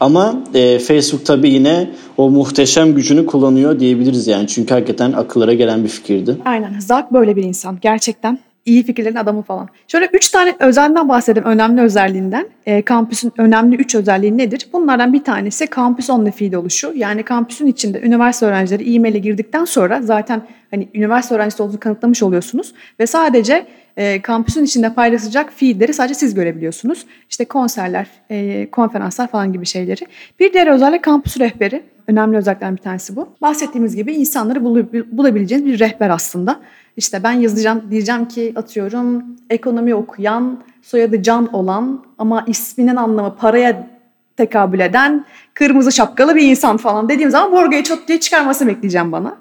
Ama 0.00 0.42
e, 0.54 0.78
Facebook 0.78 1.26
tabii 1.26 1.50
yine 1.50 1.90
o 2.16 2.30
muhteşem 2.30 2.94
gücünü 2.94 3.26
kullanıyor 3.26 3.80
diyebiliriz 3.80 4.26
yani. 4.26 4.46
Çünkü 4.46 4.74
hakikaten 4.74 5.12
akıllara 5.12 5.54
gelen 5.54 5.84
bir 5.84 5.88
fikirdi. 5.88 6.36
Aynen. 6.44 6.80
Zak 6.80 7.12
böyle 7.12 7.36
bir 7.36 7.42
insan. 7.42 7.78
Gerçekten 7.82 8.38
iyi 8.66 8.82
fikirlerin 8.82 9.16
adamı 9.16 9.42
falan. 9.42 9.68
Şöyle 9.88 10.08
üç 10.12 10.28
tane 10.28 10.54
özelliğinden 10.58 11.08
bahsedeyim. 11.08 11.48
Önemli 11.48 11.80
özelliğinden. 11.80 12.46
E, 12.66 12.82
kampüsün 12.82 13.32
önemli 13.38 13.76
üç 13.76 13.94
özelliği 13.94 14.38
nedir? 14.38 14.68
Bunlardan 14.72 15.12
bir 15.12 15.24
tanesi 15.24 15.66
kampüs 15.66 16.10
only 16.10 16.30
feed 16.30 16.52
oluşu. 16.52 16.92
Yani 16.94 17.22
kampüsün 17.22 17.66
içinde 17.66 18.00
üniversite 18.00 18.46
öğrencileri 18.46 18.94
e-mail'e 18.94 19.18
girdikten 19.18 19.64
sonra 19.64 20.02
zaten 20.02 20.42
hani 20.70 20.88
üniversite 20.94 21.34
öğrencisi 21.34 21.62
olduğunu 21.62 21.80
kanıtlamış 21.80 22.22
oluyorsunuz. 22.22 22.74
Ve 23.00 23.06
sadece 23.06 23.66
e, 23.96 24.22
kampüsün 24.22 24.64
içinde 24.64 24.94
paylaşacak 24.94 25.52
feedleri 25.52 25.94
sadece 25.94 26.14
siz 26.14 26.34
görebiliyorsunuz. 26.34 27.06
İşte 27.30 27.44
konserler, 27.44 28.06
e, 28.30 28.70
konferanslar 28.70 29.28
falan 29.28 29.52
gibi 29.52 29.66
şeyleri. 29.66 30.06
Bir 30.40 30.52
diğer 30.52 30.66
özellik 30.66 31.02
kampüs 31.02 31.38
rehberi. 31.38 31.82
Önemli 32.08 32.36
özelliklerden 32.36 32.76
bir 32.76 32.82
tanesi 32.82 33.16
bu. 33.16 33.28
Bahsettiğimiz 33.42 33.96
gibi 33.96 34.14
insanları 34.14 34.64
bulabileceğiniz 35.12 35.66
bir 35.66 35.78
rehber 35.78 36.10
aslında. 36.10 36.60
İşte 36.96 37.22
ben 37.22 37.32
yazacağım 37.32 37.82
diyeceğim 37.90 38.28
ki 38.28 38.52
atıyorum 38.56 39.24
ekonomi 39.50 39.94
okuyan, 39.94 40.64
soyadı 40.82 41.22
Can 41.22 41.54
olan 41.54 42.04
ama 42.18 42.44
isminin 42.46 42.96
anlamı 42.96 43.36
paraya 43.36 43.90
tekabül 44.36 44.80
eden 44.80 45.26
kırmızı 45.54 45.92
şapkalı 45.92 46.34
bir 46.34 46.42
insan 46.42 46.76
falan 46.76 47.08
dediğim 47.08 47.30
zaman 47.30 47.52
Borga'yı 47.52 47.82
çok 47.82 48.08
diye 48.08 48.20
çıkarması 48.20 48.66
bekleyeceğim 48.66 49.12
bana. 49.12 49.36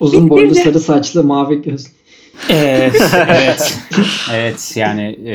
Uzun 0.00 0.24
bir, 0.24 0.30
boylu 0.30 0.50
bir 0.50 0.54
de... 0.54 0.62
sarı 0.62 0.80
saçlı 0.80 1.24
mavi 1.24 1.62
gözlü. 1.62 1.90
evet, 2.48 3.02
evet, 3.28 3.78
evet 4.32 4.72
yani 4.76 5.02
e, 5.30 5.34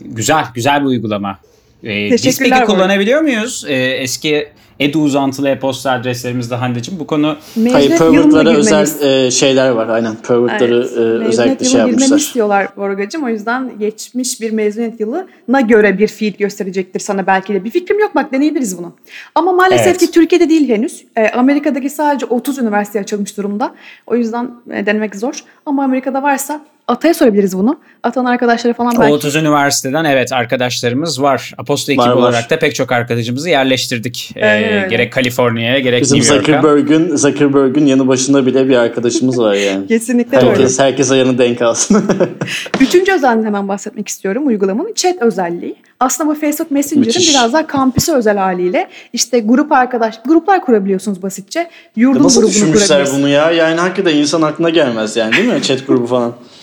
güzel 0.00 0.44
güzel 0.54 0.80
bir 0.80 0.86
uygulama. 0.86 1.38
E, 1.84 2.10
biz 2.10 2.38
peki 2.38 2.64
kullanabiliyor 2.64 3.20
muyuz? 3.22 3.64
E, 3.68 3.74
eski 3.74 4.48
edu 4.80 4.98
uzantılı 4.98 5.48
e-posta 5.48 5.92
adreslerimizde 5.92 6.54
Hande'cim 6.54 6.94
bu 7.00 7.06
konu... 7.06 7.36
Hayır 7.72 7.98
pervertlara 7.98 8.56
özel 8.56 9.02
e, 9.02 9.30
şeyler 9.30 9.70
var 9.70 9.88
aynen. 9.88 10.16
Pervertları 10.16 10.74
evet. 10.74 10.96
e, 10.96 11.28
özellikle 11.28 11.66
şey 11.66 11.80
yapmışlar. 11.80 12.04
Girmemi 12.04 12.20
istiyorlar 12.20 12.68
Borgacığım. 12.76 13.24
O 13.24 13.28
yüzden 13.28 13.78
geçmiş 13.78 14.40
bir 14.40 14.50
mezuniyet 14.50 15.00
yılına 15.00 15.60
göre 15.60 15.98
bir 15.98 16.08
feed 16.08 16.34
gösterecektir 16.38 17.00
sana 17.00 17.26
belki 17.26 17.54
de. 17.54 17.64
Bir 17.64 17.70
fikrim 17.70 18.00
yok 18.00 18.14
bak 18.14 18.32
deneyebiliriz 18.32 18.78
bunu. 18.78 18.92
Ama 19.34 19.52
maalesef 19.52 19.86
evet. 19.86 19.98
ki 19.98 20.10
Türkiye'de 20.10 20.48
değil 20.48 20.68
henüz. 20.68 21.04
E, 21.16 21.28
Amerika'daki 21.28 21.90
sadece 21.90 22.26
30 22.26 22.58
üniversite 22.58 23.00
açılmış 23.00 23.36
durumda. 23.36 23.74
O 24.06 24.16
yüzden 24.16 24.50
e, 24.70 24.86
denemek 24.86 25.16
zor. 25.16 25.44
Ama 25.66 25.84
Amerika'da 25.84 26.22
varsa 26.22 26.60
Ata'ya 26.88 27.14
sorabiliriz 27.14 27.58
bunu. 27.58 27.80
Ata'nın 28.02 28.26
arkadaşları 28.26 28.74
falan 28.74 28.92
belki. 29.00 29.12
30 29.12 29.36
üniversiteden 29.36 30.04
evet 30.04 30.32
arkadaşlarımız 30.32 31.22
var. 31.22 31.52
Aposto 31.58 31.92
ekibi 31.92 32.06
var, 32.06 32.12
olarak 32.12 32.50
da 32.50 32.58
pek 32.58 32.74
çok 32.74 32.92
arkadaşımızı 32.92 33.48
yerleştirdik. 33.48 34.32
Evet, 34.36 34.84
ee, 34.84 34.88
gerek 34.90 35.12
Kaliforniya'ya 35.12 35.78
gerek 35.78 36.02
Bizim 36.02 36.18
New 36.18 36.34
York'a. 36.34 36.52
Zuckerberg'ün 36.52 37.16
Zuckerberg'ün 37.16 37.86
yanı 37.86 38.08
başında 38.08 38.46
bile 38.46 38.68
bir 38.68 38.76
arkadaşımız 38.76 39.38
var 39.38 39.54
yani. 39.54 39.86
Kesinlikle 39.88 40.36
herkes, 40.36 40.78
öyle. 40.78 40.88
Herkes 40.88 41.10
ayağını 41.10 41.38
denk 41.38 41.62
alsın. 41.62 42.04
Üçüncü 42.80 43.12
özelliğini 43.12 43.46
hemen 43.46 43.68
bahsetmek 43.68 44.08
istiyorum 44.08 44.46
uygulamanın. 44.46 44.92
Chat 44.94 45.22
özelliği. 45.22 45.76
Aslında 46.00 46.30
bu 46.30 46.34
Facebook 46.34 46.70
Messenger'ın 46.70 47.22
biraz 47.30 47.52
daha 47.52 47.66
kampüse 47.66 48.12
özel 48.14 48.36
haliyle 48.36 48.88
işte 49.12 49.40
grup 49.40 49.72
arkadaş, 49.72 50.20
gruplar 50.24 50.64
kurabiliyorsunuz 50.64 51.22
basitçe. 51.22 51.70
Yurdum 51.96 52.22
Nasıl 52.22 52.40
grubunu 52.40 52.54
düşünmüşler 52.54 53.08
bunu 53.16 53.28
ya? 53.28 53.50
Yani 53.50 53.80
hakikaten 53.80 54.16
insan 54.16 54.42
aklına 54.42 54.70
gelmez 54.70 55.16
yani 55.16 55.36
değil 55.36 55.48
mi? 55.48 55.62
Chat 55.62 55.86
grubu 55.86 56.06
falan. 56.06 56.34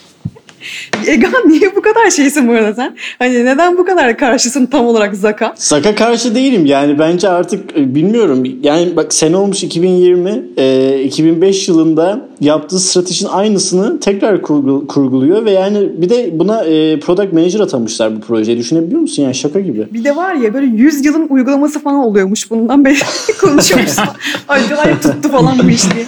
Egan 1.08 1.34
niye 1.46 1.76
bu 1.76 1.82
kadar 1.82 2.10
şeysin 2.10 2.48
bu 2.48 2.52
arada 2.52 2.74
sen? 2.74 2.96
Hani 3.20 3.46
neden 3.46 3.78
bu 3.78 3.86
kadar 3.86 4.18
karşısın 4.18 4.66
tam 4.66 4.86
olarak 4.86 5.16
Zaka? 5.16 5.54
Zaka 5.56 5.96
karşı 5.96 6.36
değilim 6.36 6.66
yani 6.66 7.00
bence 7.00 7.30
artık 7.30 7.78
e, 7.78 7.96
bilmiyorum. 7.96 8.44
Yani 8.64 8.96
bak 8.96 9.14
sene 9.14 9.38
olmuş 9.38 9.64
2020. 9.64 10.44
E, 10.58 11.04
2005 11.04 11.68
yılında 11.68 12.30
yaptığı 12.42 12.80
stratejinin 12.80 13.30
aynısını 13.30 14.00
tekrar 14.00 14.42
kurguluyor 14.88 15.46
ve 15.46 15.52
yani 15.52 15.90
bir 15.98 16.10
de 16.10 16.40
buna 16.40 16.64
e, 16.64 17.00
product 17.00 17.34
manager 17.34 17.60
atamışlar 17.60 18.16
bu 18.16 18.22
projeyi. 18.22 18.58
Düşünebiliyor 18.58 19.02
musun? 19.02 19.24
Yani 19.24 19.36
şaka 19.36 19.60
gibi. 19.60 19.88
Bir 19.94 20.04
de 20.04 20.16
var 20.16 20.34
ya 20.34 20.54
böyle 20.54 20.66
100 20.66 21.06
yılın 21.06 21.28
uygulaması 21.30 21.80
falan 21.80 22.00
oluyormuş 22.00 22.52
bundan 22.52 22.86
beri 22.86 22.98
konuşuyoruz. 23.42 23.96
Acayip 24.48 25.04
tuttu 25.04 25.30
falan 25.30 25.60
bu 25.64 25.70
iş 25.70 25.84
diye. 25.94 26.06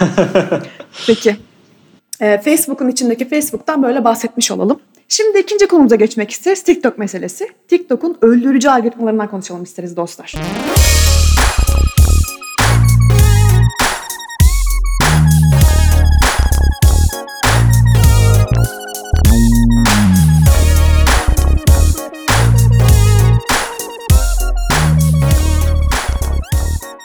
Peki 1.08 1.36
e, 2.21 2.38
Facebook'un 2.38 2.89
içindeki 2.89 3.29
Facebook'tan 3.29 3.83
böyle 3.83 4.03
bahsetmiş 4.03 4.51
olalım. 4.51 4.79
Şimdi 5.09 5.39
ikinci 5.39 5.67
konumuza 5.67 5.95
geçmek 5.95 6.31
isteriz. 6.31 6.63
TikTok 6.63 6.97
meselesi. 6.97 7.47
TikTok'un 7.67 8.17
öldürücü 8.21 8.69
algoritmalarından 8.69 9.29
konuşalım 9.29 9.63
isteriz 9.63 9.97
dostlar. 9.97 10.33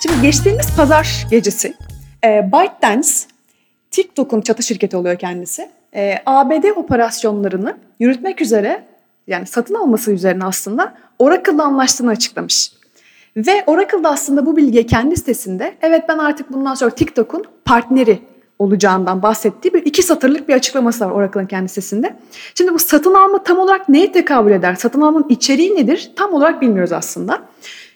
Şimdi 0.03 0.23
geçtiğimiz 0.23 0.77
pazar 0.77 1.27
gecesi 1.31 1.75
e, 2.25 2.51
ByteDance 2.53 3.32
TikTok'un 3.93 4.41
çatı 4.41 4.63
şirketi 4.63 4.97
oluyor 4.97 5.17
kendisi. 5.17 5.63
E, 5.93 6.03
ee, 6.03 6.23
ABD 6.27 6.65
operasyonlarını 6.77 7.77
yürütmek 8.01 8.41
üzere 8.41 8.85
yani 9.27 9.47
satın 9.47 9.75
alması 9.75 10.13
üzerine 10.13 10.45
aslında 10.45 10.95
Oracle'la 11.19 11.65
anlaştığını 11.65 12.11
açıklamış. 12.11 12.73
Ve 13.37 13.65
Oracle 13.67 14.05
da 14.05 14.11
aslında 14.11 14.47
bu 14.47 14.57
bilgiye 14.57 14.87
kendi 14.87 15.17
sitesinde 15.17 15.75
evet 15.83 16.05
ben 16.09 16.19
artık 16.19 16.53
bundan 16.53 16.75
sonra 16.75 16.91
TikTok'un 16.91 17.45
partneri 17.65 18.19
olacağından 18.59 19.23
bahsettiği 19.23 19.75
bir 19.75 19.87
iki 19.87 20.03
satırlık 20.03 20.49
bir 20.49 20.55
açıklaması 20.55 21.05
var 21.05 21.11
Oracle'ın 21.11 21.47
kendi 21.47 21.69
sitesinde. 21.69 22.17
Şimdi 22.55 22.75
bu 22.75 22.79
satın 22.79 23.15
alma 23.15 23.43
tam 23.43 23.59
olarak 23.59 23.89
neye 23.89 24.13
tekabül 24.13 24.53
eder? 24.53 24.75
Satın 24.75 25.01
almanın 25.01 25.27
içeriği 25.29 25.77
nedir? 25.77 26.13
Tam 26.17 26.35
olarak 26.35 26.63
bilmiyoruz 26.63 26.93
aslında. 26.93 27.43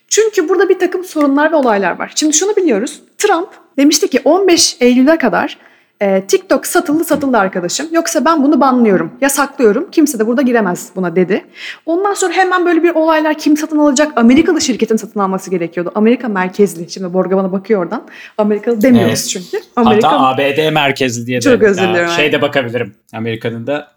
Çünkü 0.09 0.49
burada 0.49 0.69
bir 0.69 0.79
takım 0.79 1.05
sorunlar 1.05 1.53
ve 1.53 1.57
olaylar 1.57 1.99
var. 1.99 2.12
Şimdi 2.15 2.33
şunu 2.33 2.57
biliyoruz. 2.57 3.03
Trump 3.19 3.49
demişti 3.76 4.09
ki 4.09 4.21
15 4.25 4.76
Eylül'e 4.81 5.19
kadar 5.19 5.59
e, 6.00 6.26
TikTok 6.26 6.67
satıldı 6.67 7.05
satıldı 7.05 7.38
arkadaşım. 7.38 7.87
Yoksa 7.93 8.25
ben 8.25 8.43
bunu 8.43 8.61
banlıyorum, 8.61 9.12
yasaklıyorum. 9.21 9.91
Kimse 9.91 10.19
de 10.19 10.26
burada 10.26 10.43
giremez 10.43 10.91
buna 10.97 11.17
dedi. 11.17 11.45
Ondan 11.87 12.15
sonra 12.15 12.33
hemen 12.33 12.67
böyle 12.67 12.83
bir 12.83 12.91
olaylar 12.91 13.38
kim 13.38 13.57
satın 13.57 13.79
alacak? 13.79 14.12
Amerikalı 14.17 14.61
şirketin 14.61 14.97
satın 14.97 15.21
alması 15.21 15.50
gerekiyordu. 15.50 15.93
Amerika 15.95 16.29
merkezli. 16.29 16.91
Şimdi 16.91 17.12
Borga 17.12 17.37
bana 17.37 17.53
bakıyor 17.53 17.83
oradan. 17.83 18.03
Amerikalı 18.38 18.83
demiyoruz 18.83 19.11
evet. 19.11 19.29
çünkü. 19.29 19.65
Amerika... 19.76 20.12
Hatta 20.12 20.43
ABD 20.43 20.73
merkezli 20.73 21.26
diye 21.26 21.38
de. 21.38 21.41
Çok 21.41 21.62
özür 21.62 21.83
dilerim. 21.83 22.09
Şeyde 22.09 22.43
bakabilirim. 22.43 22.95
Amerika'nın 23.12 23.67
da 23.67 23.97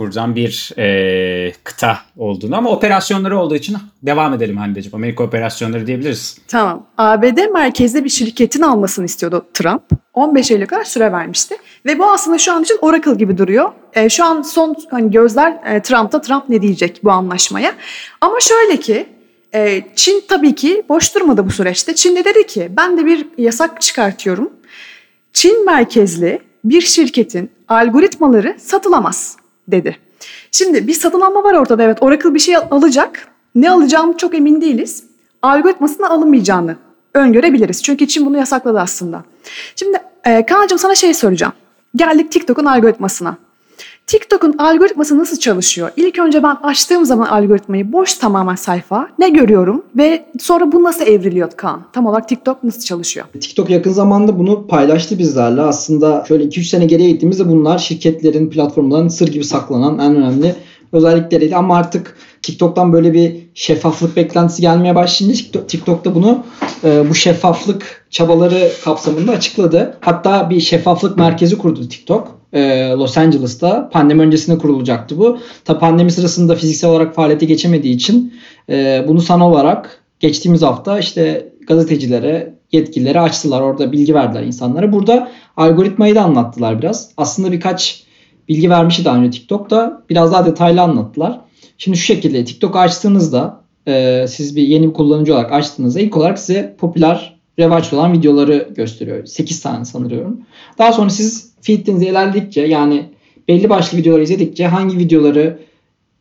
buradan 0.00 0.36
bir 0.36 0.72
e, 0.78 1.52
kıta 1.64 1.98
olduğunu 2.16 2.56
ama 2.56 2.70
operasyonları 2.70 3.38
olduğu 3.38 3.54
için 3.54 3.76
devam 4.02 4.34
edelim 4.34 4.56
Hande'ciğim. 4.56 4.94
Amerika 4.94 5.24
operasyonları 5.24 5.86
diyebiliriz. 5.86 6.38
Tamam. 6.48 6.86
ABD 6.98 7.52
merkezli 7.52 8.04
bir 8.04 8.08
şirketin 8.08 8.62
almasını 8.62 9.04
istiyordu 9.04 9.46
Trump. 9.54 9.82
15 10.20 10.50
Eylül'e 10.50 10.66
kadar 10.66 10.84
süre 10.84 11.12
vermişti. 11.12 11.56
Ve 11.86 11.98
bu 11.98 12.10
aslında 12.10 12.38
şu 12.38 12.52
an 12.52 12.62
için 12.62 12.78
Oracle 12.80 13.14
gibi 13.14 13.38
duruyor. 13.38 13.72
E, 13.94 14.08
şu 14.08 14.24
an 14.24 14.42
son 14.42 14.76
hani 14.90 15.10
gözler 15.10 15.60
e, 15.66 15.82
Trump'ta 15.82 16.20
Trump 16.20 16.48
ne 16.48 16.62
diyecek 16.62 17.00
bu 17.04 17.10
anlaşmaya. 17.10 17.72
Ama 18.20 18.40
şöyle 18.40 18.76
ki 18.76 19.06
e, 19.54 19.82
Çin 19.96 20.24
tabii 20.28 20.54
ki 20.54 20.82
boş 20.88 21.14
durmadı 21.14 21.46
bu 21.46 21.50
süreçte. 21.50 21.94
Çin 21.94 22.16
de 22.16 22.24
dedi 22.24 22.46
ki 22.46 22.68
ben 22.76 22.98
de 22.98 23.06
bir 23.06 23.26
yasak 23.38 23.80
çıkartıyorum. 23.80 24.50
Çin 25.32 25.64
merkezli 25.64 26.38
bir 26.64 26.80
şirketin 26.80 27.50
algoritmaları 27.68 28.56
satılamaz 28.58 29.36
dedi. 29.68 29.96
Şimdi 30.52 30.86
bir 30.86 30.92
satın 30.92 31.20
alma 31.20 31.44
var 31.44 31.54
ortada 31.54 31.82
evet. 31.82 31.98
Oracle 32.00 32.34
bir 32.34 32.38
şey 32.38 32.56
alacak. 32.56 33.28
Ne 33.54 33.70
alacağımı 33.70 34.16
çok 34.16 34.34
emin 34.34 34.60
değiliz. 34.60 35.04
Algoritmasını 35.42 36.10
alınmayacağını 36.10 36.76
öngörebiliriz. 37.14 37.82
Çünkü 37.82 38.08
Çin 38.08 38.26
bunu 38.26 38.36
yasakladı 38.36 38.80
aslında. 38.80 39.24
Şimdi 39.76 39.98
e, 40.24 40.46
Kaan'cığım 40.46 40.78
sana 40.78 40.94
şey 40.94 41.14
soracağım. 41.14 41.52
Geldik 41.96 42.32
TikTok'un 42.32 42.64
algoritmasına. 42.64 43.36
TikTok'un 44.06 44.58
algoritması 44.58 45.18
nasıl 45.18 45.36
çalışıyor? 45.36 45.90
İlk 45.96 46.18
önce 46.18 46.42
ben 46.42 46.56
açtığım 46.62 47.04
zaman 47.04 47.26
algoritmayı 47.26 47.92
boş 47.92 48.14
tamamen 48.14 48.54
sayfa 48.54 49.08
ne 49.18 49.28
görüyorum 49.28 49.82
ve 49.96 50.24
sonra 50.40 50.72
bu 50.72 50.82
nasıl 50.82 51.06
evriliyor 51.06 51.50
Kaan? 51.50 51.82
Tam 51.92 52.06
olarak 52.06 52.28
TikTok 52.28 52.64
nasıl 52.64 52.80
çalışıyor? 52.80 53.26
TikTok 53.40 53.70
yakın 53.70 53.90
zamanda 53.90 54.38
bunu 54.38 54.66
paylaştı 54.66 55.18
bizlerle. 55.18 55.60
Aslında 55.60 56.24
şöyle 56.28 56.44
2-3 56.44 56.64
sene 56.64 56.86
geriye 56.86 57.10
gittiğimizde 57.10 57.48
bunlar 57.48 57.78
şirketlerin 57.78 58.50
platformlarının 58.50 59.08
sır 59.08 59.28
gibi 59.28 59.44
saklanan 59.44 59.98
en 59.98 60.16
önemli 60.16 60.54
özellikleriydi 60.92 61.56
ama 61.56 61.76
artık 61.76 62.16
TikTok'tan 62.42 62.92
böyle 62.92 63.12
bir 63.12 63.36
şeffaflık 63.54 64.16
beklentisi 64.16 64.62
gelmeye 64.62 64.94
başlayınca 64.94 65.36
TikTok, 65.38 65.68
TikTok'ta 65.68 66.14
bunu 66.14 66.44
e, 66.84 67.10
bu 67.10 67.14
şeffaflık 67.14 68.06
çabaları 68.10 68.72
kapsamında 68.84 69.32
açıkladı. 69.32 69.96
Hatta 70.00 70.50
bir 70.50 70.60
şeffaflık 70.60 71.16
merkezi 71.16 71.58
kurdu 71.58 71.88
TikTok. 71.88 72.40
E, 72.52 72.88
Los 72.90 73.18
Angeles'ta 73.18 73.88
pandemi 73.92 74.22
öncesinde 74.22 74.58
kurulacaktı 74.58 75.18
bu. 75.18 75.38
Tabi 75.64 75.78
pandemi 75.78 76.12
sırasında 76.12 76.54
fiziksel 76.54 76.90
olarak 76.90 77.14
faaliyete 77.14 77.46
geçemediği 77.46 77.94
için 77.94 78.34
e, 78.68 79.04
bunu 79.08 79.20
sanal 79.20 79.52
olarak 79.52 80.02
geçtiğimiz 80.20 80.62
hafta 80.62 80.98
işte 80.98 81.52
gazetecilere, 81.68 82.54
yetkililere 82.72 83.20
açtılar. 83.20 83.60
Orada 83.60 83.92
bilgi 83.92 84.14
verdiler 84.14 84.42
insanlara. 84.42 84.92
Burada 84.92 85.28
algoritmayı 85.56 86.14
da 86.14 86.22
anlattılar 86.22 86.82
biraz. 86.82 87.10
Aslında 87.16 87.52
birkaç 87.52 88.04
bilgi 88.50 88.70
vermişti 88.70 89.04
daha 89.04 89.16
önce 89.16 89.30
TikTok'ta. 89.30 90.02
Biraz 90.10 90.32
daha 90.32 90.46
detaylı 90.46 90.82
anlattılar. 90.82 91.40
Şimdi 91.78 91.98
şu 91.98 92.04
şekilde 92.04 92.44
TikTok 92.44 92.76
açtığınızda 92.76 93.60
e, 93.88 94.24
siz 94.28 94.56
bir 94.56 94.62
yeni 94.62 94.88
bir 94.88 94.92
kullanıcı 94.92 95.34
olarak 95.34 95.52
açtığınızda 95.52 96.00
ilk 96.00 96.16
olarak 96.16 96.38
size 96.38 96.76
popüler 96.78 97.36
revaç 97.58 97.92
olan 97.92 98.12
videoları 98.12 98.68
gösteriyor. 98.76 99.26
8 99.26 99.60
tane 99.60 99.84
sanıyorum. 99.84 100.40
Daha 100.78 100.92
sonra 100.92 101.10
siz 101.10 101.52
feed'inizi 101.60 102.06
ilerledikçe 102.06 102.60
yani 102.60 103.04
belli 103.48 103.70
başlı 103.70 103.98
videoları 103.98 104.22
izledikçe 104.22 104.66
hangi 104.66 104.98
videoları 104.98 105.58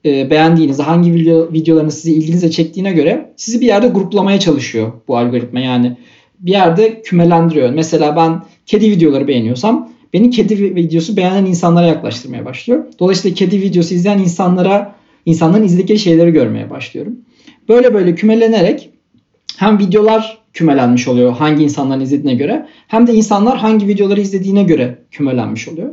e, 0.06 0.30
beğendiğinizde, 0.30 0.84
hangi 0.84 1.14
video, 1.14 1.54
videoların 1.54 1.90
sizi 1.90 2.14
ilginize 2.14 2.52
çektiğine 2.52 2.92
göre 2.92 3.34
sizi 3.36 3.62
bir 3.62 3.68
yerde 3.68 3.88
gruplamaya 3.88 4.40
çalışıyor 4.40 4.92
bu 5.08 5.18
algoritma. 5.18 5.60
Yani 5.60 5.98
bir 6.40 6.52
yerde 6.52 7.02
kümelendiriyor. 7.02 7.70
Mesela 7.70 8.16
ben 8.16 8.44
kedi 8.66 8.92
videoları 8.92 9.28
beğeniyorsam 9.28 9.90
beni 10.14 10.30
kedi 10.30 10.76
videosu 10.76 11.18
beğenen 11.18 11.46
insanlara 11.46 11.86
yaklaştırmaya 11.86 12.46
başlıyor. 12.46 12.86
Dolayısıyla 13.00 13.36
kedi 13.36 13.62
videosu 13.62 13.94
izleyen 13.94 14.20
insanlara 14.20 14.96
insanların 15.26 15.64
izledikleri 15.64 16.00
şeyleri 16.00 16.32
görmeye 16.32 16.70
başlıyorum. 16.70 17.16
Böyle 17.70 17.94
böyle 17.94 18.16
kümelenerek 18.16 18.90
hem 19.58 19.80
videolar 19.80 20.38
kümelenmiş 20.54 21.08
oluyor 21.08 21.34
hangi 21.34 21.64
insanların 21.64 22.02
izlediğine 22.02 22.36
göre 22.36 22.68
hem 22.88 23.08
de 23.08 23.14
insanlar 23.14 23.58
hangi 23.58 23.88
videoları 23.88 24.22
izlediğine 24.22 24.64
göre 24.64 24.98
kümelenmiş 25.12 25.68
oluyor. 25.68 25.90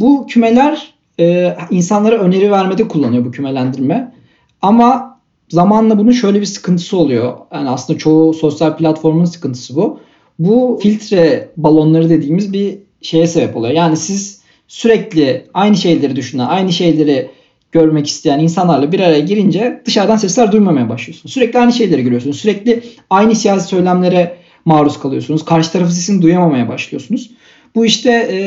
Bu 0.00 0.26
kümeler 0.26 0.94
e, 1.20 1.56
insanlara 1.70 2.18
öneri 2.18 2.50
vermede 2.50 2.88
kullanıyor 2.88 3.24
bu 3.24 3.30
kümelendirme. 3.30 4.14
Ama 4.62 5.18
zamanla 5.48 5.98
bunun 5.98 6.10
şöyle 6.10 6.40
bir 6.40 6.46
sıkıntısı 6.46 6.96
oluyor. 6.96 7.36
Yani 7.52 7.70
aslında 7.70 7.98
çoğu 7.98 8.34
sosyal 8.34 8.76
platformun 8.76 9.24
sıkıntısı 9.24 9.76
bu. 9.76 10.00
Bu 10.38 10.78
filtre 10.82 11.48
balonları 11.56 12.08
dediğimiz 12.08 12.52
bir 12.52 12.78
şeye 13.02 13.26
sebep 13.26 13.56
oluyor. 13.56 13.74
Yani 13.74 13.96
siz 13.96 14.40
sürekli 14.68 15.46
aynı 15.54 15.76
şeyleri 15.76 16.16
düşünen, 16.16 16.46
aynı 16.46 16.72
şeyleri 16.72 17.30
görmek 17.72 18.06
isteyen 18.06 18.38
insanlarla 18.38 18.92
bir 18.92 19.00
araya 19.00 19.20
girince 19.20 19.82
dışarıdan 19.84 20.16
sesler 20.16 20.52
duymamaya 20.52 20.88
başlıyorsunuz. 20.88 21.32
Sürekli 21.32 21.58
aynı 21.58 21.72
şeyleri 21.72 22.02
görüyorsunuz. 22.02 22.40
Sürekli 22.40 22.82
aynı 23.10 23.34
siyasi 23.34 23.68
söylemlere 23.68 24.36
maruz 24.64 25.00
kalıyorsunuz. 25.00 25.44
Karşı 25.44 25.72
tarafı 25.72 25.92
sesini 25.92 26.22
duyamamaya 26.22 26.68
başlıyorsunuz. 26.68 27.30
Bu 27.74 27.86
işte 27.86 28.10
e, 28.10 28.38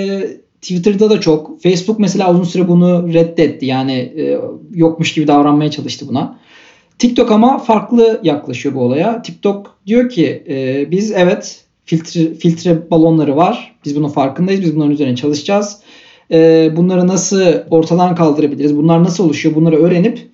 Twitter'da 0.61 1.09
da 1.09 1.21
çok. 1.21 1.61
Facebook 1.61 1.99
mesela 1.99 2.31
uzun 2.31 2.43
süre 2.43 2.67
bunu 2.67 3.13
reddetti. 3.13 3.65
Yani 3.65 3.93
e, 3.93 4.39
yokmuş 4.73 5.13
gibi 5.13 5.27
davranmaya 5.27 5.71
çalıştı 5.71 6.07
buna. 6.07 6.39
TikTok 6.99 7.31
ama 7.31 7.57
farklı 7.59 8.19
yaklaşıyor 8.23 8.75
bu 8.75 8.81
olaya. 8.81 9.21
TikTok 9.21 9.77
diyor 9.87 10.09
ki 10.09 10.43
e, 10.49 10.91
biz 10.91 11.11
evet 11.11 11.60
filtre, 11.91 12.33
filtre 12.33 12.91
balonları 12.91 13.35
var. 13.35 13.75
Biz 13.85 13.95
bunun 13.95 14.09
farkındayız. 14.09 14.61
Biz 14.61 14.75
bunların 14.75 14.91
üzerine 14.91 15.15
çalışacağız. 15.15 15.79
E, 16.31 16.69
bunları 16.75 17.07
nasıl 17.07 17.41
ortadan 17.69 18.15
kaldırabiliriz? 18.15 18.77
Bunlar 18.77 19.03
nasıl 19.03 19.25
oluşuyor? 19.25 19.55
Bunları 19.55 19.75
öğrenip 19.75 20.29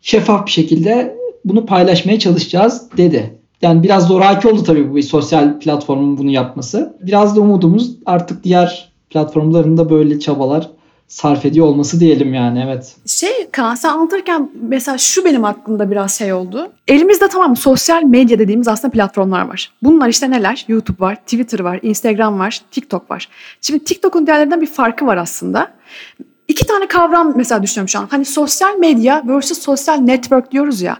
şeffaf 0.00 0.46
bir 0.46 0.50
şekilde 0.50 1.16
bunu 1.44 1.66
paylaşmaya 1.66 2.18
çalışacağız 2.18 2.82
dedi. 2.96 3.38
Yani 3.62 3.82
biraz 3.82 4.06
zoraki 4.06 4.48
oldu 4.48 4.62
tabii 4.62 4.90
bu 4.90 4.96
bir 4.96 5.02
sosyal 5.02 5.60
platformun 5.60 6.18
bunu 6.18 6.30
yapması. 6.30 6.96
Biraz 7.02 7.36
da 7.36 7.40
umudumuz 7.40 7.96
artık 8.06 8.44
diğer 8.44 8.92
platformlarında 9.10 9.90
böyle 9.90 10.20
çabalar 10.20 10.70
sarf 11.10 11.44
ediyor 11.44 11.66
olması 11.66 12.00
diyelim 12.00 12.34
yani 12.34 12.64
evet. 12.66 12.96
Şey 13.06 13.50
Kaan 13.50 13.74
sen 13.74 13.88
anlatırken 13.88 14.50
mesela 14.54 14.98
şu 14.98 15.24
benim 15.24 15.44
aklımda 15.44 15.90
biraz 15.90 16.18
şey 16.18 16.32
oldu. 16.32 16.72
Elimizde 16.88 17.28
tamam 17.28 17.56
sosyal 17.56 18.02
medya 18.02 18.38
dediğimiz 18.38 18.68
aslında 18.68 18.92
platformlar 18.92 19.48
var. 19.48 19.72
Bunlar 19.82 20.08
işte 20.08 20.30
neler? 20.30 20.64
YouTube 20.68 21.00
var, 21.00 21.14
Twitter 21.16 21.60
var, 21.60 21.78
Instagram 21.82 22.38
var, 22.38 22.60
TikTok 22.70 23.10
var. 23.10 23.28
Şimdi 23.60 23.84
TikTok'un 23.84 24.26
diğerlerinden 24.26 24.60
bir 24.60 24.66
farkı 24.66 25.06
var 25.06 25.16
aslında. 25.16 25.72
İki 26.48 26.66
tane 26.66 26.88
kavram 26.88 27.32
mesela 27.36 27.62
düşünüyorum 27.62 27.88
şu 27.88 27.98
an. 27.98 28.06
Hani 28.10 28.24
sosyal 28.24 28.76
medya 28.78 29.22
versus 29.28 29.58
sosyal 29.58 29.96
network 29.96 30.52
diyoruz 30.52 30.82
ya. 30.82 30.96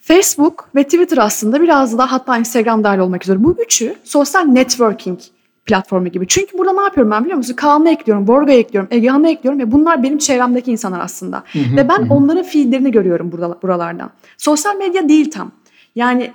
Facebook 0.00 0.68
ve 0.74 0.84
Twitter 0.84 1.18
aslında 1.18 1.62
biraz 1.62 1.98
daha 1.98 2.12
hatta 2.12 2.38
Instagram 2.38 2.84
dahil 2.84 2.98
olmak 2.98 3.24
üzere 3.24 3.44
bu 3.44 3.56
üçü 3.66 3.94
sosyal 4.04 4.42
networking 4.42 5.18
platformu 5.66 6.08
gibi. 6.08 6.26
Çünkü 6.28 6.58
burada 6.58 6.72
ne 6.72 6.82
yapıyorum 6.82 7.10
ben 7.10 7.24
biliyor 7.24 7.36
musun? 7.36 7.54
Kaan'ı 7.54 7.90
ekliyorum, 7.90 8.26
Borga'yı 8.26 8.58
ekliyorum, 8.58 8.88
Egehan'ı 8.92 9.30
ekliyorum 9.30 9.60
ve 9.60 9.72
bunlar 9.72 10.02
benim 10.02 10.18
çevremdeki 10.18 10.72
insanlar 10.72 11.00
aslında. 11.00 11.42
Hı 11.52 11.58
hı, 11.58 11.76
ve 11.76 11.88
ben 11.88 11.98
hı. 11.98 12.14
onların 12.14 12.42
feedlerini 12.42 12.90
görüyorum 12.90 13.32
burada, 13.32 13.62
buralardan. 13.62 14.10
Sosyal 14.38 14.76
medya 14.76 15.08
değil 15.08 15.30
tam. 15.30 15.52
Yani 15.94 16.30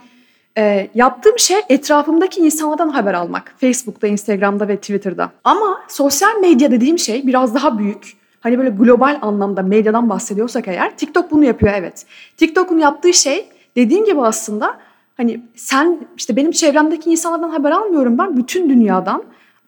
e, 0.57 0.89
yaptığım 0.95 1.39
şey 1.39 1.57
etrafımdaki 1.69 2.41
insanlardan 2.41 2.89
haber 2.89 3.13
almak. 3.13 3.55
Facebook'ta, 3.57 4.07
Instagram'da 4.07 4.67
ve 4.67 4.77
Twitter'da. 4.77 5.31
Ama 5.43 5.81
sosyal 5.87 6.39
medya 6.41 6.71
dediğim 6.71 6.99
şey 6.99 7.27
biraz 7.27 7.55
daha 7.55 7.79
büyük. 7.79 8.13
Hani 8.39 8.57
böyle 8.57 8.69
global 8.69 9.19
anlamda 9.21 9.61
medyadan 9.61 10.09
bahsediyorsak 10.09 10.67
eğer 10.67 10.97
TikTok 10.97 11.31
bunu 11.31 11.45
yapıyor 11.45 11.73
evet. 11.75 12.05
TikTok'un 12.37 12.77
yaptığı 12.77 13.13
şey 13.13 13.49
dediğim 13.75 14.05
gibi 14.05 14.21
aslında 14.21 14.77
Hani 15.21 15.41
sen 15.55 15.99
işte 16.17 16.35
benim 16.35 16.51
çevremdeki 16.51 17.11
insanlardan 17.11 17.49
haber 17.49 17.71
almıyorum 17.71 18.17
ben 18.17 18.37
bütün 18.37 18.69
dünyadan. 18.69 19.23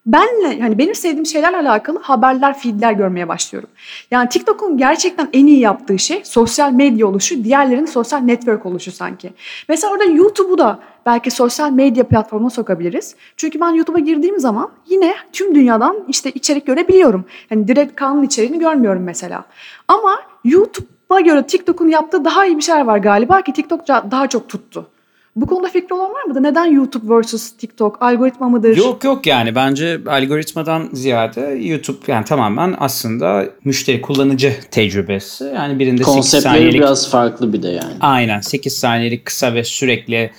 Benle 0.05 0.61
hani 0.61 0.77
benim 0.77 0.95
sevdiğim 0.95 1.25
şeylerle 1.25 1.57
alakalı 1.57 1.99
haberler, 1.99 2.59
feedler 2.59 2.91
görmeye 2.91 3.27
başlıyorum. 3.27 3.69
Yani 4.11 4.29
TikTok'un 4.29 4.77
gerçekten 4.77 5.29
en 5.33 5.47
iyi 5.47 5.59
yaptığı 5.59 5.99
şey 5.99 6.21
sosyal 6.25 6.71
medya 6.71 7.07
oluşu, 7.07 7.43
diğerlerinin 7.43 7.85
sosyal 7.85 8.19
network 8.19 8.65
oluşu 8.65 8.91
sanki. 8.91 9.33
Mesela 9.69 9.93
orada 9.93 10.03
YouTube'u 10.03 10.57
da 10.57 10.79
belki 11.05 11.31
sosyal 11.31 11.71
medya 11.71 12.07
platformuna 12.07 12.49
sokabiliriz. 12.49 13.15
Çünkü 13.37 13.59
ben 13.59 13.69
YouTube'a 13.69 13.99
girdiğim 13.99 14.39
zaman 14.39 14.71
yine 14.87 15.15
tüm 15.33 15.55
dünyadan 15.55 15.97
işte 16.07 16.31
içerik 16.31 16.65
görebiliyorum. 16.67 17.25
Yani 17.49 17.67
direkt 17.67 17.95
kanun 17.95 18.23
içeriğini 18.23 18.59
görmüyorum 18.59 19.03
mesela. 19.03 19.45
Ama 19.87 20.19
YouTube'a 20.43 21.19
göre 21.19 21.47
TikTok'un 21.47 21.87
yaptığı 21.87 22.25
daha 22.25 22.45
iyi 22.45 22.57
bir 22.57 22.61
şeyler 22.61 22.85
var 22.85 22.97
galiba 22.97 23.41
ki 23.41 23.53
TikTok 23.53 23.87
daha 23.87 24.27
çok 24.27 24.49
tuttu. 24.49 24.89
Bu 25.35 25.45
konuda 25.45 25.67
fikri 25.67 25.95
olan 25.95 26.13
var 26.13 26.23
mıdır? 26.23 26.43
Neden 26.43 26.65
YouTube 26.65 27.15
versus 27.15 27.51
TikTok? 27.51 28.01
Algoritma 28.01 28.49
mıdır? 28.49 28.77
Yok 28.77 29.03
yok 29.03 29.27
yani 29.27 29.55
bence 29.55 29.99
algoritmadan 30.07 30.89
ziyade 30.93 31.41
YouTube 31.41 31.97
yani 32.07 32.25
tamamen 32.25 32.75
aslında 32.79 33.45
müşteri 33.63 34.01
kullanıcı 34.01 34.53
tecrübesi. 34.71 35.43
Yani 35.43 35.79
birinde 35.79 36.03
Konseptleri 36.03 36.41
8 36.41 36.43
saniyelik... 36.43 36.81
biraz 36.81 37.09
farklı 37.09 37.53
bir 37.53 37.63
de 37.63 37.67
yani. 37.67 37.93
Aynen 38.01 38.39
8 38.39 38.77
saniyelik 38.77 39.25
kısa 39.25 39.53
ve 39.53 39.63
sürekli 39.63 40.31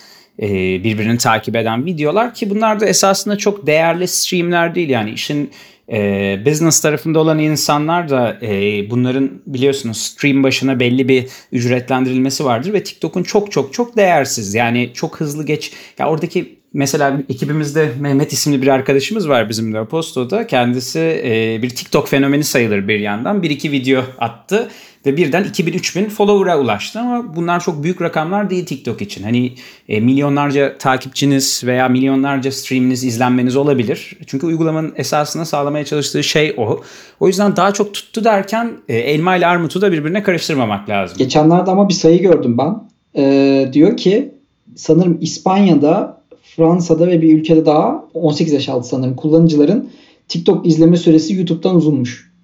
e, 0.43 0.49
birbirini 0.85 1.19
takip 1.19 1.57
eden 1.57 1.85
videolar 1.87 2.35
ki 2.35 2.51
bunlar 2.51 2.81
da 2.81 2.87
esasında 2.87 3.39
çok 3.39 3.67
değerli 3.67 4.09
streamler 4.09 4.75
değil 4.75 4.89
yani 4.89 5.11
işin 5.11 5.51
e, 5.93 6.43
business 6.47 6.81
tarafında 6.81 7.19
olan 7.19 7.39
insanlar 7.39 8.09
da 8.09 8.39
e, 8.43 8.91
bunların 8.91 9.31
biliyorsunuz 9.47 9.99
stream 9.99 10.43
başına 10.43 10.81
belli 10.81 11.09
bir 11.09 11.27
ücretlendirilmesi 11.53 12.45
vardır 12.45 12.73
ve 12.73 12.83
TikTok'un 12.83 13.23
çok 13.23 13.53
çok 13.53 13.73
çok 13.73 13.97
değersiz. 13.97 14.55
Yani 14.55 14.91
çok 14.95 15.21
hızlı 15.21 15.47
geç. 15.47 15.73
Ya 15.99 16.09
oradaki 16.09 16.64
mesela 16.75 17.21
ekibimizde 17.29 17.93
Mehmet 18.01 18.33
isimli 18.33 18.63
bir 18.63 18.69
arkadaşımız 18.69 19.29
var 19.29 19.49
bizim 19.49 19.75
de 19.75 19.79
Aposto'da. 19.79 20.47
Kendisi 20.47 21.23
e, 21.25 21.63
bir 21.63 21.71
TikTok 21.71 22.09
fenomeni 22.09 22.45
sayılır 22.45 22.89
bir 22.89 22.99
yandan. 22.99 23.43
Bir 23.43 23.51
iki 23.51 23.73
video 23.73 24.03
attı 24.19 24.69
ve 25.07 25.17
birden 25.17 25.45
2000-3000 25.45 26.09
follower'a 26.09 26.59
ulaştı 26.59 27.01
ama 27.01 27.37
bunlar 27.37 27.61
çok 27.61 27.83
büyük 27.83 28.03
rakamlar 28.03 28.51
değil 28.51 28.67
TikTok 28.67 29.03
için. 29.03 29.23
Hani 29.23 29.53
e, 29.89 30.01
milyonlarca 30.01 30.79
takipçiniz 30.79 31.63
veya 31.65 31.89
milyonlarca 31.89 32.53
streaminiz, 32.53 33.05
izlenmeniz 33.05 33.57
olabilir. 33.57 34.19
Çünkü 34.27 34.47
uygulamanın 34.47 34.93
esasında 34.97 35.45
sağlamaya 35.45 35.85
çalıştığı 35.85 36.25
şey 36.25 36.55
o. 36.57 36.81
O 37.21 37.27
yüzden 37.27 37.57
daha 37.57 37.73
çok 37.73 37.95
tuttu 37.95 38.25
derken 38.25 38.73
e, 38.89 38.97
elma 38.97 39.37
ile 39.37 39.47
armutu 39.47 39.81
da 39.81 39.93
birbirine 39.93 40.23
karıştırmamak 40.23 40.89
lazım. 40.89 41.19
Geçenlerde 41.19 41.71
ama 41.71 41.89
bir 41.89 41.95
sayı 41.95 42.23
gördüm 42.23 42.59
ben. 42.59 42.95
Ee, 43.17 43.71
diyor 43.73 43.97
ki 43.97 44.35
sanırım 44.77 45.19
İspanya'da, 45.21 46.21
Fransa'da 46.57 47.07
ve 47.07 47.23
bir 47.23 47.39
ülkede 47.39 47.67
daha 47.67 48.05
18 48.15 48.53
yaş 48.53 48.69
altı 48.69 48.89
sanırım 48.89 49.17
kullanıcıların 49.17 49.89
TikTok 50.29 50.67
izleme 50.67 50.97
süresi 50.97 51.35
YouTube'dan 51.35 51.77
uzunmuş. 51.77 52.35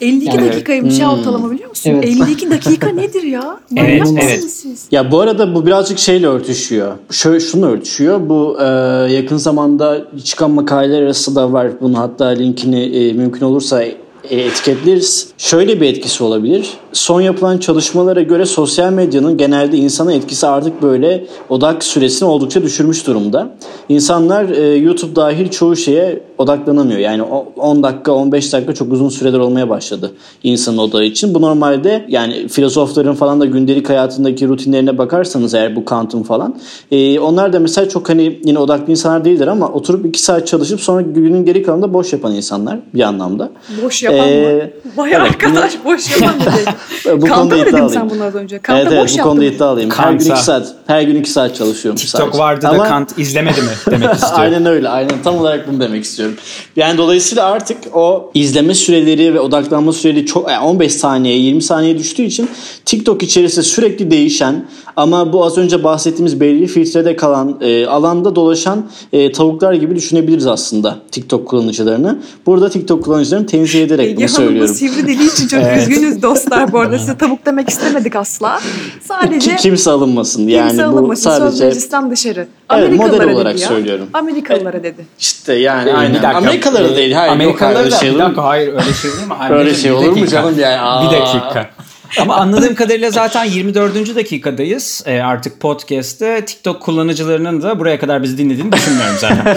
52 0.00 0.26
yani, 0.26 0.48
dakikaymış 0.48 0.94
hmm. 0.94 1.02
ya 1.02 1.12
ortalama 1.12 1.50
biliyor 1.50 1.68
musun? 1.68 1.90
Evet. 1.90 2.04
52 2.04 2.50
dakika 2.50 2.88
nedir 2.92 3.22
ya? 3.22 3.60
evet, 3.76 4.08
evet. 4.22 4.50
Siz? 4.50 4.86
Ya 4.90 5.12
bu 5.12 5.20
arada 5.20 5.54
bu 5.54 5.66
birazcık 5.66 5.98
şeyle 5.98 6.26
örtüşüyor. 6.26 6.92
Şöyle 7.10 7.40
şunu 7.40 7.66
örtüşüyor. 7.66 8.28
Bu 8.28 8.56
e, 8.60 8.64
yakın 9.12 9.36
zamanda 9.36 10.06
çıkan 10.24 10.50
makaleler 10.50 11.02
arasında 11.02 11.52
var. 11.52 11.70
Bunu 11.80 11.98
hatta 11.98 12.26
linkini 12.26 12.82
e, 12.82 13.12
mümkün 13.12 13.46
olursa 13.46 13.84
etiketleriz. 14.24 15.28
Şöyle 15.38 15.80
bir 15.80 15.86
etkisi 15.86 16.24
olabilir. 16.24 16.70
Son 16.92 17.20
yapılan 17.20 17.58
çalışmalara 17.58 18.22
göre 18.22 18.46
sosyal 18.46 18.92
medyanın 18.92 19.36
genelde 19.36 19.76
insana 19.76 20.12
etkisi 20.12 20.46
artık 20.46 20.82
böyle 20.82 21.26
odak 21.48 21.84
süresini 21.84 22.28
oldukça 22.28 22.62
düşürmüş 22.62 23.06
durumda. 23.06 23.56
İnsanlar 23.88 24.48
e, 24.48 24.76
YouTube 24.76 25.16
dahil 25.16 25.48
çoğu 25.48 25.76
şeye 25.76 26.20
odaklanamıyor. 26.40 26.98
Yani 26.98 27.22
10 27.56 27.82
dakika 27.82 28.12
15 28.12 28.52
dakika 28.52 28.74
çok 28.74 28.92
uzun 28.92 29.08
süreler 29.08 29.38
olmaya 29.38 29.68
başladı 29.68 30.12
insanın 30.42 30.78
odağı 30.78 31.04
için. 31.04 31.34
Bu 31.34 31.40
normalde 31.42 32.04
yani 32.08 32.48
filozofların 32.48 33.14
falan 33.14 33.40
da 33.40 33.44
gündelik 33.46 33.88
hayatındaki 33.88 34.48
rutinlerine 34.48 34.98
bakarsanız 34.98 35.54
eğer 35.54 35.76
bu 35.76 35.84
Kant'ın 35.84 36.22
falan 36.22 36.54
e, 36.90 37.18
onlar 37.18 37.52
da 37.52 37.60
mesela 37.60 37.88
çok 37.88 38.08
hani 38.08 38.40
yine 38.44 38.58
odaklı 38.58 38.90
insanlar 38.90 39.24
değildir 39.24 39.46
ama 39.46 39.68
oturup 39.68 40.06
2 40.06 40.22
saat 40.22 40.46
çalışıp 40.46 40.80
sonra 40.80 41.00
günün 41.02 41.44
geri 41.44 41.62
kalanında 41.62 41.92
boş 41.94 42.12
yapan 42.12 42.32
insanlar 42.34 42.78
bir 42.94 43.00
anlamda. 43.02 43.50
Boş 43.84 44.02
yapan 44.02 44.28
Ee, 44.28 44.54
mı? 44.54 44.70
Vay 44.96 45.10
evet, 45.12 45.20
arkadaş 45.20 45.72
boş 45.84 46.20
yapan 46.20 46.40
dedi. 46.40 46.74
Bu 47.22 47.26
Kant'a 47.26 47.34
konuda 47.34 47.54
mı 47.54 47.60
dedim 47.60 47.68
iddialıyım. 47.68 47.88
sen 47.92 48.10
bunu 48.10 48.24
az 48.24 48.34
önce? 48.34 48.58
Kant'a 48.58 48.80
Evet 48.82 48.92
evet 48.92 49.02
boş 49.04 49.18
bu 49.18 49.22
konuda 49.22 49.44
iddialıyım. 49.44 49.90
Her 49.90 50.10
gün 50.12 50.18
Kant'a. 50.18 50.34
2 50.34 50.44
saat 50.44 50.74
her 50.86 51.02
gün 51.02 51.16
2 51.16 51.30
saat 51.30 51.54
çalışıyorum 51.56 51.98
TikTok 51.98 52.20
sadece. 52.20 52.38
vardı 52.38 52.66
Ama- 52.68 52.84
da 52.84 52.88
Kant 52.88 53.18
izlemedi 53.18 53.60
mi 53.62 53.66
demek 53.90 54.14
istiyorum. 54.14 54.36
aynen 54.40 54.66
öyle. 54.66 54.88
Aynen 54.88 55.14
tam 55.24 55.38
olarak 55.38 55.68
bunu 55.72 55.80
demek 55.80 56.04
istiyorum. 56.04 56.29
Yani 56.76 56.98
dolayısıyla 56.98 57.46
artık 57.46 57.78
o 57.94 58.30
izleme 58.34 58.74
süreleri 58.74 59.34
ve 59.34 59.40
odaklanma 59.40 59.92
süreleri 59.92 60.26
çok 60.26 60.50
yani 60.50 60.64
15 60.64 60.92
saniye 60.92 61.36
20 61.36 61.62
saniye 61.62 61.98
düştüğü 61.98 62.22
için 62.22 62.48
TikTok 62.84 63.22
içerisinde 63.22 63.64
sürekli 63.64 64.10
değişen 64.10 64.66
ama 64.96 65.32
bu 65.32 65.44
az 65.44 65.58
önce 65.58 65.84
bahsettiğimiz 65.84 66.40
belli 66.40 66.66
filtrede 66.66 67.16
kalan 67.16 67.56
e, 67.60 67.86
alanda 67.86 68.36
dolaşan 68.36 68.86
e, 69.12 69.32
tavuklar 69.32 69.72
gibi 69.72 69.96
düşünebiliriz 69.96 70.46
aslında 70.46 70.96
TikTok 71.12 71.48
kullanıcılarını. 71.48 72.18
Burada 72.46 72.70
TikTok 72.70 73.04
kullanıcılarını 73.04 73.46
tenzih 73.46 73.82
ederek 73.84 74.06
bunu 74.16 74.16
Hanım 74.16 74.28
bu 74.28 74.32
söylüyorum. 74.32 74.74
sivri 74.74 75.06
dili 75.08 75.26
için 75.26 75.48
çok 75.48 75.60
üzgünüz 75.78 76.22
dostlar 76.22 76.72
bu 76.72 76.78
arada. 76.78 76.98
Size 76.98 77.18
tavuk 77.18 77.46
demek 77.46 77.68
istemedik 77.68 78.16
asla. 78.16 78.60
Sadece 79.02 79.50
Ki 79.50 79.56
kimse 79.56 79.90
alınmasın. 79.90 80.48
Yani 80.48 80.68
kimse 80.68 80.84
bu 80.86 80.90
alınmasın. 80.90 81.30
Söz 81.30 81.38
sadece 81.38 81.64
meclisten 81.66 82.10
dışarı. 82.10 82.40
Evet, 82.40 82.84
Amerikalılara 82.84 83.12
model 83.16 83.26
dedi 83.28 83.34
olarak 83.36 83.60
ya. 83.60 83.68
söylüyorum. 83.68 84.06
Amerikalılara 84.14 84.82
dedi. 84.82 85.06
işte 85.18 85.54
yani 85.54 85.90
Ee, 85.90 85.92
aynen. 85.92 86.14
bir 86.14 86.22
dakika. 86.22 86.38
Amerikalıları 86.38 86.92
Ee, 86.92 86.96
değil. 86.96 87.12
Hayır, 87.12 87.32
Amerikalıları 87.32 87.84
yok, 87.90 87.92
da, 87.92 87.98
hayır, 87.98 88.02
bir 88.02 88.06
şey 88.06 88.10
mu? 88.12 88.18
dakika 88.18 88.44
hayır 88.44 88.68
öyle 88.72 88.94
şey 88.94 89.10
olur 89.10 89.26
mu? 89.28 89.34
Hayır, 89.38 89.54
Öyle 89.54 89.70
bir 89.70 89.74
şey 89.76 89.92
olur 89.92 90.16
mu 90.16 90.26
canım 90.26 90.54
yani? 90.58 91.06
Bir 91.08 91.16
dakika. 91.20 91.70
Ama 92.18 92.36
anladığım 92.36 92.74
kadarıyla 92.74 93.10
zaten 93.10 93.44
24. 93.44 94.16
dakikadayız. 94.16 95.02
Ee, 95.06 95.20
artık 95.20 95.60
podcast'te 95.60 96.44
TikTok 96.44 96.82
kullanıcılarının 96.82 97.62
da 97.62 97.78
buraya 97.78 97.98
kadar 97.98 98.22
bizi 98.22 98.38
dinlediğini 98.38 98.72
düşünmüyorum 98.72 99.16
zaten. 99.18 99.44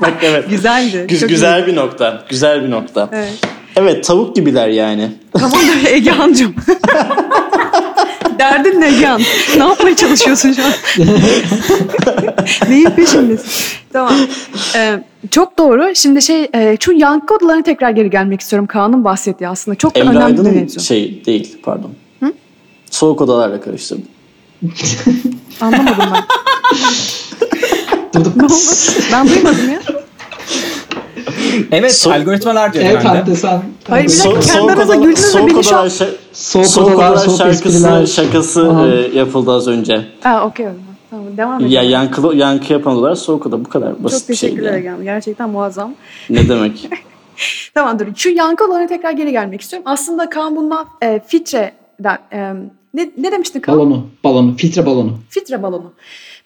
Bak 0.00 0.14
evet. 0.22 0.50
Güzeldi. 0.50 1.04
Güz- 1.08 1.20
çok 1.20 1.28
güzel 1.28 1.62
iyi. 1.62 1.66
bir 1.66 1.76
nokta. 1.76 2.24
Güzel 2.28 2.64
bir 2.64 2.70
nokta. 2.70 3.08
Evet. 3.12 3.32
Evet 3.76 4.04
tavuk 4.04 4.36
gibiler 4.36 4.68
yani. 4.68 5.12
Tamam 5.32 5.60
Egehan'cığım. 5.86 6.54
Derdin 8.38 8.80
ne 8.80 8.88
Egehan? 8.88 9.20
Ne 9.56 9.62
yapmaya 9.64 9.96
çalışıyorsun 9.96 10.52
şu 10.52 10.62
an? 10.64 10.72
Neyin 12.70 12.90
peşindesin? 12.90 13.46
Tamam. 13.92 14.12
Ee, 14.74 15.02
çok 15.30 15.58
doğru. 15.58 15.90
Şimdi 15.94 16.22
şey 16.22 16.48
e, 16.54 16.76
şu 16.80 16.92
yankı 16.92 17.34
odalarına 17.34 17.62
tekrar 17.62 17.90
geri 17.90 18.10
gelmek 18.10 18.40
istiyorum. 18.40 18.66
Kaan'ın 18.66 19.04
bahsettiği 19.04 19.48
aslında. 19.48 19.74
Çok 19.74 19.98
Emre 19.98 20.08
önemli 20.10 20.20
bir 20.20 20.24
Aydın'ın 20.26 20.54
mevzu. 20.54 20.80
şey 20.80 21.22
değil 21.26 21.58
pardon. 21.62 21.90
Soğuk 22.90 23.20
odalarla 23.20 23.60
karıştırdım. 23.60 24.04
Anlamadım 25.60 25.96
ben. 26.14 26.22
Durduk. 28.14 28.36
Ne 28.36 28.44
oldu? 28.44 28.52
Ben 29.12 29.28
duymadım 29.28 29.70
ya. 29.72 29.80
Evet 31.72 31.92
So- 31.92 32.12
algoritmalar 32.20 32.72
diyor 32.72 32.84
Evet 32.84 32.96
ben 32.96 33.04
de. 33.04 33.08
Hande 33.18 33.36
sen. 33.36 33.62
Hayır, 33.88 34.04
bir 34.06 34.10
dakika, 34.10 34.28
So- 34.28 34.32
kendi 34.34 34.46
soğuk 34.46 34.70
aranızda 34.70 34.92
odalar, 34.92 34.96
güldünüz 35.06 35.16
de 35.22 35.26
soğuk 35.26 35.50
beni 35.54 35.64
şu 35.64 35.76
an- 35.76 35.80
odalar, 35.86 35.90
şa- 35.90 36.14
Soğuk 36.40 36.66
soğuk 36.66 36.88
odalar, 36.88 37.10
odalar 37.10 37.16
soğuk 37.16 37.38
şarkısı, 37.38 37.68
espriler. 37.68 38.06
şakası 38.06 38.70
Aha. 38.70 38.88
e, 38.88 39.18
yapıldı 39.18 39.52
az 39.52 39.68
önce. 39.68 40.04
Ha 40.20 40.46
okey 40.46 40.66
o 40.66 40.70
zaman. 40.70 40.84
Tamam 41.10 41.36
devam 41.36 41.60
edelim. 41.60 41.70
Ya 41.72 41.82
yankı, 41.82 42.36
yankı 42.36 42.72
yapan 42.72 42.96
odalar 42.96 43.14
soğuk 43.14 43.46
oda 43.46 43.64
bu 43.64 43.68
kadar 43.68 44.04
basit 44.04 44.20
Çok 44.20 44.28
bir 44.28 44.34
şey. 44.34 44.50
teşekkürler 44.50 44.78
yani. 44.78 45.04
Gerçekten 45.04 45.50
muazzam. 45.50 45.94
Ne 46.30 46.48
demek? 46.48 46.88
Tamam 47.74 47.98
dur. 47.98 48.06
Şu 48.16 48.28
yankı 48.28 48.64
odalarına 48.64 48.86
tekrar 48.86 49.10
geri 49.10 49.30
gelmek 49.32 49.60
istiyorum. 49.60 49.88
Aslında 49.90 50.30
Kaan 50.30 50.56
bundan 50.56 50.86
e, 51.02 51.20
filtreden 51.26 52.18
e, 52.32 52.52
ne, 52.94 53.10
ne 53.18 53.32
demiştin 53.32 53.60
Kaan? 53.60 53.78
Balonu, 53.78 54.06
balonu, 54.24 54.56
filtre 54.56 54.86
balonu. 54.86 55.12
Filtre 55.28 55.62
balonu. 55.62 55.92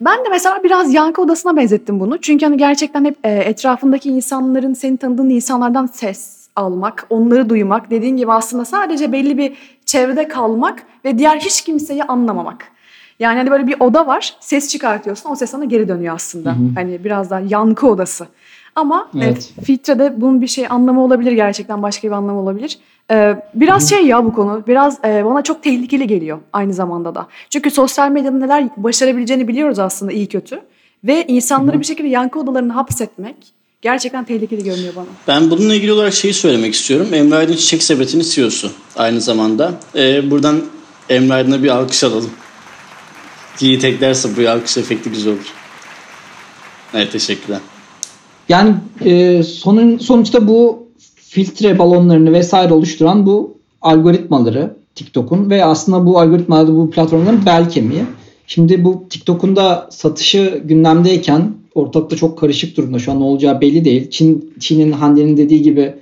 Ben 0.01 0.19
de 0.25 0.29
mesela 0.31 0.61
biraz 0.65 0.95
yankı 0.95 1.23
odasına 1.23 1.57
benzettim 1.57 2.01
bunu. 2.01 2.19
Çünkü 2.21 2.47
hani 2.47 2.57
gerçekten 2.57 3.05
hep 3.05 3.17
e, 3.25 3.31
etrafındaki 3.31 4.09
insanların, 4.11 4.75
seni 4.75 4.97
tanıdığın 4.97 5.31
insanlardan 5.31 5.87
ses 5.87 6.45
almak, 6.57 7.07
onları 7.11 7.49
duymak. 7.49 7.91
Dediğin 7.91 8.17
gibi 8.17 8.33
aslında 8.33 8.65
sadece 8.65 9.13
belli 9.13 9.39
bir 9.39 9.53
çevrede 9.95 10.29
kalmak 10.29 10.83
ve 11.05 11.19
diğer 11.19 11.37
hiç 11.37 11.65
kimseyi 11.65 12.05
anlamamak. 12.05 12.69
Yani 13.19 13.37
hani 13.39 13.51
böyle 13.51 13.67
bir 13.67 13.77
oda 13.81 14.07
var, 14.07 14.37
ses 14.41 14.69
çıkartıyorsun, 14.69 15.31
o 15.31 15.35
ses 15.37 15.51
sana 15.51 15.65
geri 15.65 15.89
dönüyor 15.89 16.15
aslında. 16.15 16.55
Hani 16.75 17.05
biraz 17.05 17.31
daha 17.31 17.41
yankı 17.41 17.89
odası. 17.89 18.27
Ama 18.77 19.09
Evet. 19.17 19.27
evet. 19.27 19.67
filtrede 19.67 20.21
bunun 20.21 20.41
bir 20.41 20.47
şey 20.47 20.67
anlamı 20.71 21.05
olabilir 21.05 21.33
gerçekten, 21.33 21.83
başka 21.83 22.09
bir 22.09 22.13
anlamı 22.13 22.41
olabilir. 22.41 22.79
Ee, 23.11 23.37
biraz 23.55 23.91
şey 23.91 24.07
ya 24.07 24.25
bu 24.25 24.33
konu, 24.33 24.63
biraz 24.67 24.99
e, 25.05 25.25
bana 25.25 25.43
çok 25.43 25.63
tehlikeli 25.63 26.07
geliyor 26.07 26.39
aynı 26.53 26.73
zamanda 26.73 27.15
da. 27.15 27.27
Çünkü 27.51 27.71
sosyal 27.71 28.11
medyanın 28.11 28.41
neler 28.41 28.69
başarabileceğini 28.77 29.49
biliyoruz 29.49 29.79
aslında 29.79 30.13
iyi 30.13 30.27
kötü. 30.29 30.61
Ve 31.05 31.27
insanları 31.27 31.81
bir 31.81 31.85
şekilde 31.85 32.09
yankı 32.09 32.41
odalarına 32.41 32.77
hapsetmek 32.77 33.55
gerçekten 33.85 34.25
tehlikeli 34.25 34.65
görünüyor 34.65 34.95
bana. 34.97 35.07
Ben 35.29 35.51
bununla 35.51 35.75
ilgili 35.75 35.93
olarak 35.93 36.15
şeyi 36.15 36.35
söylemek 36.35 36.75
istiyorum. 36.75 37.15
Emre 37.15 37.37
Aydın 37.37 37.57
Çiçek 37.57 37.83
Sepeti'nin 37.83 38.23
CEO'su 38.23 38.71
aynı 38.97 39.21
zamanda. 39.21 39.73
Ee, 39.97 40.31
buradan 40.31 40.63
Emre 41.09 41.35
Aydın'a 41.35 41.63
bir 41.63 41.69
alkış 41.69 42.05
alalım. 42.05 42.31
Yiğit 43.61 43.85
eklerse 43.85 44.29
bu 44.37 44.49
alkış 44.49 44.77
efekti 44.77 45.11
güzel 45.11 45.33
olur. 45.33 45.53
Evet 46.95 47.13
teşekkürler. 47.13 47.61
Yani 48.49 48.75
e, 49.05 49.43
sonun 49.43 49.99
sonuçta 49.99 50.49
bu 50.49 50.89
filtre 51.17 51.79
balonlarını 51.79 52.33
vesaire 52.33 52.73
oluşturan 52.73 53.27
bu 53.27 53.57
algoritmaları 53.83 54.77
TikTok'un 54.95 55.51
ve 55.51 55.65
aslında 55.65 56.07
bu 56.07 56.21
algoritmalarda 56.21 56.75
bu 56.75 56.91
platformların 56.91 57.47
bel 57.47 57.71
kemiği. 57.71 58.05
Şimdi 58.47 58.85
bu 58.85 59.05
TikTok'un 59.11 59.57
da 59.57 59.89
satışı 59.91 60.63
gündemdeyken 60.65 61.53
ortalıkta 61.75 62.17
çok 62.17 62.39
karışık 62.39 62.77
durumda. 62.77 62.99
Şu 62.99 63.13
an 63.13 63.21
ne 63.21 63.25
olacağı 63.25 63.61
belli 63.61 63.85
değil. 63.85 64.11
Çin 64.11 64.55
Çin'in 64.61 64.93
Hande'nin 64.93 65.37
dediği 65.37 65.63
gibi 65.63 65.95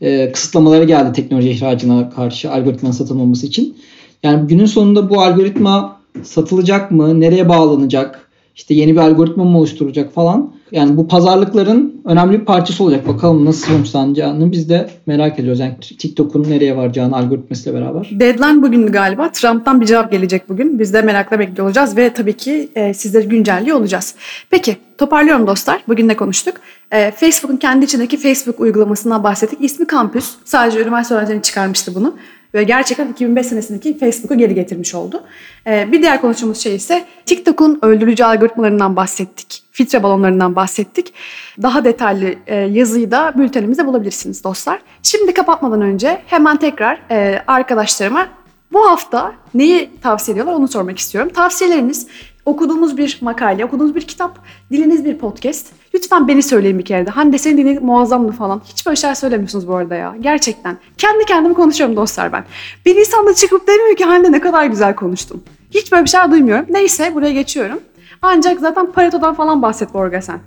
e, 0.00 0.32
kısıtlamaları 0.32 0.84
geldi 0.84 1.12
teknoloji 1.12 1.50
ihracına 1.50 2.10
karşı 2.10 2.52
algoritmanın 2.52 2.92
satılmaması 2.92 3.46
için. 3.46 3.76
Yani 4.22 4.46
günün 4.46 4.66
sonunda 4.66 5.10
bu 5.10 5.22
algoritma 5.22 6.00
satılacak 6.22 6.90
mı? 6.90 7.20
Nereye 7.20 7.48
bağlanacak? 7.48 8.23
İşte 8.54 8.74
yeni 8.74 8.92
bir 8.92 9.00
algoritma 9.00 9.44
mı 9.44 9.58
oluşturacak 9.58 10.12
falan. 10.12 10.54
Yani 10.72 10.96
bu 10.96 11.08
pazarlıkların 11.08 12.02
önemli 12.04 12.40
bir 12.40 12.44
parçası 12.44 12.84
olacak. 12.84 13.08
Bakalım 13.08 13.44
nasıl 13.44 13.66
sonuçlanacağını 13.66 14.52
biz 14.52 14.68
de 14.68 14.90
merak 15.06 15.38
ediyoruz. 15.38 15.60
Yani 15.60 15.74
TikTok'un 15.80 16.50
nereye 16.50 16.76
varacağını 16.76 17.16
algoritmasıyla 17.16 17.80
beraber. 17.80 18.10
Deadline 18.12 18.62
bugün 18.62 18.86
galiba. 18.86 19.32
Trump'tan 19.32 19.80
bir 19.80 19.86
cevap 19.86 20.12
gelecek 20.12 20.48
bugün. 20.48 20.78
Biz 20.78 20.94
de 20.94 21.02
merakla 21.02 21.38
bekliyor 21.38 21.66
olacağız 21.66 21.96
ve 21.96 22.12
tabii 22.12 22.32
ki 22.32 22.68
e, 22.74 22.94
sizleri 22.94 23.28
güncelliyor 23.28 23.76
olacağız. 23.76 24.14
Peki 24.50 24.76
toparlıyorum 24.98 25.46
dostlar. 25.46 25.84
Bugün 25.88 26.08
ne 26.08 26.16
konuştuk? 26.16 26.54
E, 26.92 27.10
Facebook'un 27.10 27.56
kendi 27.56 27.84
içindeki 27.84 28.16
Facebook 28.16 28.60
uygulamasından 28.60 29.24
bahsettik. 29.24 29.58
İsmi 29.62 29.86
Campus. 29.92 30.34
Sadece 30.44 30.82
üniversite 30.82 31.14
öğrencileri 31.14 31.42
çıkarmıştı 31.42 31.94
bunu. 31.94 32.14
Ve 32.54 32.64
gerçekten 32.64 33.08
2005 33.08 33.46
senesindeki 33.46 33.98
Facebook'u 33.98 34.38
geri 34.38 34.54
getirmiş 34.54 34.94
oldu. 34.94 35.22
E, 35.66 35.92
bir 35.92 36.02
diğer 36.02 36.20
konuştuğumuz 36.20 36.58
şey 36.58 36.74
ise 36.74 37.04
TikTok'un 37.26 37.78
öldürücü 37.82 38.24
algoritmalarından 38.24 38.96
bahsettik. 38.96 39.62
Filtre 39.70 40.02
balonlarından 40.02 40.56
bahsettik. 40.56 41.14
Daha 41.62 41.84
detaylı 41.84 42.34
e, 42.46 42.54
yazıyı 42.56 43.10
da 43.10 43.32
bültenimizde 43.38 43.86
bulabilirsiniz 43.86 44.44
dostlar. 44.44 44.80
Şimdi 45.02 45.34
kapatmadan 45.34 45.80
önce 45.80 46.22
hemen 46.26 46.56
tekrar 46.56 47.00
e, 47.10 47.42
arkadaşlarıma 47.46 48.26
bu 48.72 48.88
hafta 48.88 49.32
neyi 49.54 49.90
tavsiye 50.02 50.32
ediyorlar 50.32 50.54
onu 50.54 50.68
sormak 50.68 50.98
istiyorum. 50.98 51.30
Tavsiyeleriniz 51.34 52.06
okuduğumuz 52.46 52.96
bir 52.96 53.18
makale, 53.20 53.64
okuduğunuz 53.64 53.94
bir 53.94 54.02
kitap, 54.02 54.38
diliniz 54.70 55.04
bir 55.04 55.18
podcast. 55.18 55.66
Lütfen 55.94 56.28
beni 56.28 56.42
söyleyin 56.42 56.78
bir 56.78 56.84
kere 56.84 57.06
de. 57.06 57.10
Hande 57.10 57.38
senin 57.38 57.58
dilin 57.58 57.84
muazzamdı 57.84 58.32
falan. 58.32 58.62
Hiç 58.64 58.86
böyle 58.86 58.96
şeyler 58.96 59.14
söylemiyorsunuz 59.14 59.68
bu 59.68 59.76
arada 59.76 59.94
ya. 59.94 60.14
Gerçekten. 60.20 60.78
Kendi 60.98 61.24
kendime 61.24 61.54
konuşuyorum 61.54 61.96
dostlar 61.96 62.32
ben. 62.32 62.44
Bir 62.86 62.96
insan 62.96 63.26
da 63.26 63.34
çıkıp 63.34 63.68
demiyor 63.68 63.96
ki 63.96 64.04
Hande 64.04 64.32
ne 64.32 64.40
kadar 64.40 64.66
güzel 64.66 64.94
konuştun. 64.94 65.44
Hiç 65.70 65.92
böyle 65.92 66.04
bir 66.04 66.08
şeyler 66.08 66.30
duymuyorum. 66.30 66.66
Neyse 66.70 67.14
buraya 67.14 67.32
geçiyorum. 67.32 67.80
Ancak 68.22 68.60
zaten 68.60 68.92
Pareto'dan 68.92 69.34
falan 69.34 69.62
bahset 69.62 69.94
Borga 69.94 70.22
sen. 70.22 70.40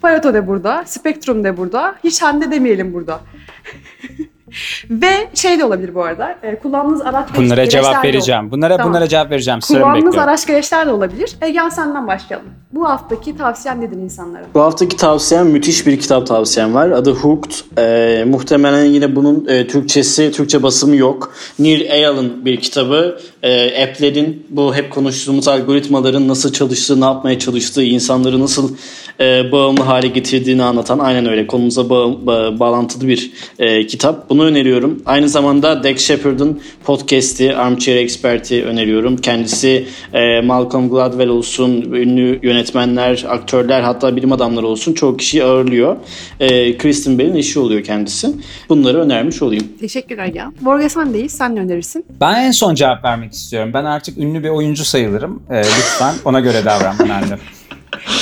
Pareto 0.00 0.34
de 0.34 0.46
burada, 0.46 0.82
Spektrum 0.86 1.44
de 1.44 1.56
burada. 1.56 1.94
Hiç 2.04 2.22
Hande 2.22 2.50
demeyelim 2.50 2.94
burada. 2.94 3.20
Ve 4.90 5.28
şey 5.34 5.58
de 5.58 5.64
olabilir 5.64 5.94
bu 5.94 6.04
arada. 6.04 6.38
E, 6.42 6.58
kullandığınız 6.58 7.02
araç 7.02 7.28
Bunlara 7.36 7.54
gereçler 7.54 7.82
cevap 7.82 8.04
vereceğim. 8.04 8.50
Bunlara 8.50 8.76
Tamam. 8.76 8.92
bunlara 8.92 9.08
cevap 9.08 9.30
vereceğim. 9.30 9.62
Sıramı 9.62 9.82
Kullandığınız 9.82 10.06
bekliyorum. 10.06 10.28
araç 10.30 10.46
gereçler 10.46 10.86
de 10.86 10.90
olabilir. 10.90 11.36
Egen 11.42 11.68
senden 11.68 12.06
başlayalım. 12.06 12.46
Bu 12.72 12.88
haftaki 12.88 13.36
tavsiyen 13.36 13.80
nedir 13.80 13.96
insanlara? 13.96 14.42
Bu 14.54 14.60
haftaki 14.60 14.96
tavsiyem 14.96 15.46
müthiş 15.46 15.86
bir 15.86 16.00
kitap 16.00 16.26
tavsiyem 16.26 16.74
var. 16.74 16.90
Adı 16.90 17.12
Hooked. 17.14 17.52
Ee, 17.78 18.24
muhtemelen 18.24 18.84
yine 18.84 19.16
bunun 19.16 19.46
e, 19.48 19.66
Türkçesi, 19.66 20.32
Türkçe 20.32 20.62
basımı 20.62 20.96
yok. 20.96 21.32
Neil 21.58 21.80
Eyal'ın 21.80 22.44
bir 22.44 22.60
kitabı. 22.60 23.18
E, 23.42 23.82
app'lerin 23.82 24.46
bu 24.50 24.74
hep 24.74 24.90
konuştuğumuz 24.90 25.48
algoritmaların 25.48 26.28
nasıl 26.28 26.52
çalıştığı, 26.52 27.00
ne 27.00 27.04
yapmaya 27.04 27.38
çalıştığı, 27.38 27.82
insanları 27.82 28.40
nasıl 28.40 28.74
e, 29.20 29.52
bağımlı 29.52 29.82
hale 29.82 30.08
getirdiğini 30.08 30.62
anlatan 30.62 30.98
aynen 30.98 31.26
öyle 31.28 31.46
konumuza 31.46 31.90
bağ, 31.90 32.26
bağ- 32.26 32.58
bağlantılı 32.60 33.08
bir 33.08 33.30
e, 33.58 33.86
kitap. 33.86 34.30
Bunu 34.30 34.44
öneriyorum. 34.44 35.02
Aynı 35.06 35.28
zamanda 35.28 35.82
Dex 35.82 36.06
Shepard'ın 36.06 36.60
podcast'i 36.84 37.56
Armchair 37.56 37.96
Expert'i 37.96 38.64
öneriyorum. 38.64 39.16
Kendisi 39.16 39.86
e, 40.12 40.40
Malcolm 40.40 40.90
Gladwell 40.90 41.28
olsun, 41.28 41.72
ünlü 41.92 42.38
yönetmenler, 42.42 43.24
aktörler 43.28 43.80
hatta 43.80 44.16
bilim 44.16 44.32
adamları 44.32 44.66
olsun 44.66 44.92
çoğu 44.94 45.16
kişiyi 45.16 45.44
ağırlıyor. 45.44 45.96
E, 46.40 46.78
Kristen 46.78 47.18
Bell'in 47.18 47.34
eşi 47.36 47.58
oluyor 47.58 47.82
kendisi. 47.84 48.28
Bunları 48.68 49.00
önermiş 49.00 49.42
olayım. 49.42 49.64
Teşekkürler 49.80 50.24
Egen. 50.26 50.54
Borge 50.60 50.88
sendeyiz. 50.88 51.32
Sen 51.32 51.56
ne 51.56 51.60
önerirsin? 51.60 52.04
Ben 52.20 52.34
en 52.34 52.50
son 52.50 52.74
cevap 52.74 53.04
vermek 53.04 53.32
istiyorum. 53.32 53.70
Ben 53.74 53.84
artık 53.84 54.18
ünlü 54.18 54.44
bir 54.44 54.48
oyuncu 54.48 54.84
sayılırım. 54.84 55.42
Ee, 55.50 55.58
lütfen 55.58 56.14
ona 56.24 56.40
göre 56.40 56.64
davran 56.64 56.94
benimle. 56.98 57.38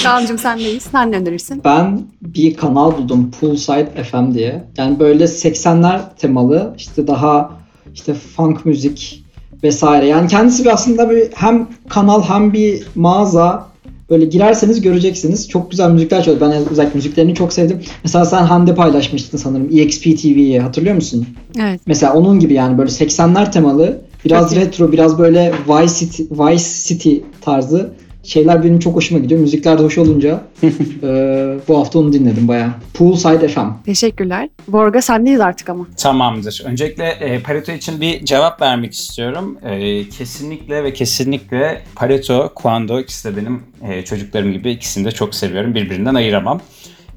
Kaan'cığım 0.02 0.38
sendeyiz. 0.38 0.82
Sen 0.82 1.12
ne 1.12 1.16
önerirsin? 1.16 1.60
Ben 1.64 2.00
bir 2.22 2.56
kanal 2.56 2.98
buldum 2.98 3.30
Poolside 3.40 4.04
FM 4.10 4.34
diye. 4.34 4.64
Yani 4.76 4.98
böyle 4.98 5.24
80'ler 5.24 6.00
temalı 6.18 6.74
işte 6.78 7.06
daha 7.06 7.50
işte 7.94 8.14
funk 8.14 8.66
müzik 8.66 9.24
vesaire. 9.62 10.06
Yani 10.06 10.28
kendisi 10.28 10.64
bir 10.64 10.72
aslında 10.72 11.10
bir 11.10 11.28
hem 11.34 11.68
kanal 11.88 12.22
hem 12.22 12.52
bir 12.52 12.82
mağaza 12.94 13.72
böyle 14.10 14.24
girerseniz 14.24 14.80
göreceksiniz. 14.80 15.48
Çok 15.48 15.70
güzel 15.70 15.90
müzikler 15.90 16.24
çalıyor. 16.24 16.40
Ben 16.40 16.70
özellikle 16.70 16.94
müziklerini 16.94 17.34
çok 17.34 17.52
sevdim. 17.52 17.80
Mesela 18.04 18.24
sen 18.24 18.42
Hande 18.42 18.74
paylaşmıştın 18.74 19.38
sanırım 19.38 19.68
EXP 19.78 20.02
TV'yi 20.02 20.60
hatırlıyor 20.60 20.94
musun? 20.94 21.26
Evet. 21.60 21.80
Mesela 21.86 22.14
onun 22.14 22.40
gibi 22.40 22.54
yani 22.54 22.78
böyle 22.78 22.90
80'ler 22.90 23.52
temalı 23.52 24.00
biraz 24.24 24.56
retro 24.56 24.92
biraz 24.92 25.18
böyle 25.18 25.52
Vice 25.68 25.94
City, 25.94 26.22
Vice 26.22 26.64
City 26.84 27.16
tarzı 27.40 27.92
şeyler 28.22 28.64
benim 28.64 28.78
çok 28.78 28.94
hoşuma 28.96 29.20
gidiyor. 29.20 29.40
Müzikler 29.40 29.78
de 29.78 29.82
hoş 29.82 29.98
olunca 29.98 30.42
eee, 30.62 30.70
bu 31.68 31.78
hafta 31.78 31.98
onu 31.98 32.12
dinledim 32.12 32.48
bayağı. 32.48 32.70
Poolside 32.94 33.48
FM. 33.48 33.60
Teşekkürler. 33.86 34.48
Borga 34.68 35.02
sendeyiz 35.02 35.40
artık 35.40 35.68
ama. 35.68 35.86
Tamamdır. 35.96 36.62
Öncelikle 36.64 37.04
e, 37.04 37.40
Pareto 37.42 37.72
için 37.72 38.00
bir 38.00 38.24
cevap 38.24 38.62
vermek 38.62 38.92
istiyorum. 38.92 39.58
E, 39.64 40.08
kesinlikle 40.08 40.84
ve 40.84 40.92
kesinlikle 40.92 41.82
Pareto, 41.94 42.52
Kuando 42.54 43.00
ikisi 43.00 43.32
de 43.32 43.36
benim 43.36 43.62
e, 43.88 44.04
çocuklarım 44.04 44.52
gibi 44.52 44.70
ikisini 44.70 45.04
de 45.04 45.10
çok 45.10 45.34
seviyorum. 45.34 45.74
Birbirinden 45.74 46.14
ayıramam. 46.14 46.60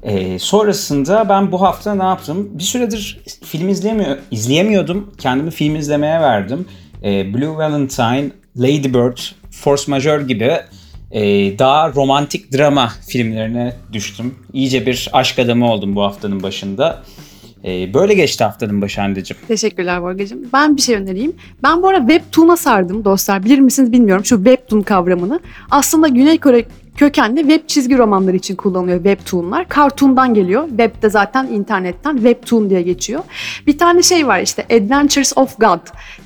E, 0.02 0.38
sonrasında 0.38 1.28
ben 1.28 1.52
bu 1.52 1.62
hafta 1.62 1.94
ne 1.94 2.02
yaptım? 2.04 2.48
Bir 2.52 2.62
süredir 2.62 3.20
film 3.44 3.68
izleyemiyor, 3.68 4.16
izleyemiyordum. 4.30 5.10
Kendimi 5.18 5.50
film 5.50 5.76
izlemeye 5.76 6.20
verdim. 6.20 6.66
E, 7.04 7.34
Blue 7.34 7.56
Valentine, 7.56 8.30
Lady 8.56 8.94
Bird, 8.94 9.18
Force 9.50 9.90
Majeure 9.90 10.22
gibi 10.24 10.52
e, 11.10 11.22
daha 11.58 11.92
romantik 11.92 12.52
drama 12.52 12.92
filmlerine 13.08 13.76
düştüm. 13.92 14.34
İyice 14.52 14.86
bir 14.86 15.10
aşk 15.12 15.38
adamı 15.38 15.72
oldum 15.72 15.96
bu 15.96 16.02
haftanın 16.02 16.42
başında. 16.42 17.02
E, 17.64 17.94
böyle 17.94 18.14
geçti 18.14 18.44
haftanın 18.44 18.82
başı 18.82 19.00
Hande'cim. 19.00 19.36
Teşekkürler 19.48 20.02
Borgacığım. 20.02 20.40
Ben 20.52 20.76
bir 20.76 20.82
şey 20.82 20.94
önereyim. 20.94 21.36
Ben 21.62 21.82
bu 21.82 21.88
ara 21.88 21.98
Webtoon'a 21.98 22.56
sardım 22.56 23.04
dostlar. 23.04 23.44
Bilir 23.44 23.58
misiniz 23.58 23.92
bilmiyorum 23.92 24.24
şu 24.24 24.36
Webtoon 24.36 24.80
kavramını. 24.80 25.40
Aslında 25.70 26.08
Güney 26.08 26.38
Kore 26.38 26.64
kökenli 26.96 27.40
web 27.40 27.68
çizgi 27.68 27.98
romanları 27.98 28.36
için 28.36 28.56
kullanılıyor 28.56 28.96
Webtoon'lar. 28.96 29.66
Cartoon'dan 29.76 30.34
geliyor. 30.34 30.68
Web 30.68 31.02
de 31.02 31.10
zaten 31.10 31.46
internetten 31.46 32.14
Webtoon 32.14 32.70
diye 32.70 32.82
geçiyor. 32.82 33.22
Bir 33.66 33.78
tane 33.78 34.02
şey 34.02 34.26
var 34.26 34.40
işte 34.40 34.62
Adventures 34.64 35.32
of 35.36 35.58
God 35.58 35.80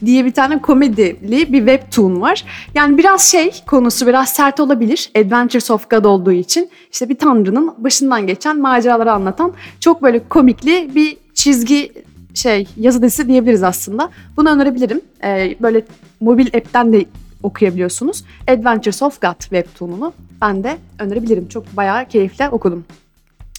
diye 0.04 0.24
bir 0.24 0.32
tane 0.32 0.62
komedili 0.62 1.52
bir 1.52 1.58
Webtoon 1.58 2.20
var. 2.20 2.44
Yani 2.74 2.98
biraz 2.98 3.30
şey 3.30 3.50
konusu 3.66 4.06
biraz 4.06 4.28
sert 4.28 4.60
olabilir. 4.60 5.10
Adventures 5.16 5.70
of 5.70 5.90
God 5.90 6.04
olduğu 6.04 6.32
için. 6.32 6.70
işte 6.92 7.08
bir 7.08 7.18
tanrının 7.18 7.74
başından 7.78 8.26
geçen 8.26 8.60
maceraları 8.60 9.12
anlatan 9.12 9.52
çok 9.80 10.02
böyle 10.02 10.28
komikli 10.28 10.94
bir 10.94 11.16
çizgi 11.34 11.92
şey 12.34 12.68
yazı 12.76 13.02
dizisi 13.02 13.28
diyebiliriz 13.28 13.62
aslında. 13.62 14.10
Bunu 14.36 14.50
önerebilirim. 14.50 15.00
Ee, 15.24 15.56
böyle 15.60 15.82
mobil 16.20 16.46
app'ten 16.46 16.92
de 16.92 17.04
okuyabiliyorsunuz. 17.42 18.24
Adventures 18.48 19.02
of 19.02 19.20
God 19.20 19.40
webtoon'unu 19.40 20.12
ben 20.40 20.64
de 20.64 20.76
önerebilirim. 20.98 21.48
Çok 21.48 21.76
bayağı 21.76 22.08
keyifle 22.08 22.48
okudum. 22.48 22.84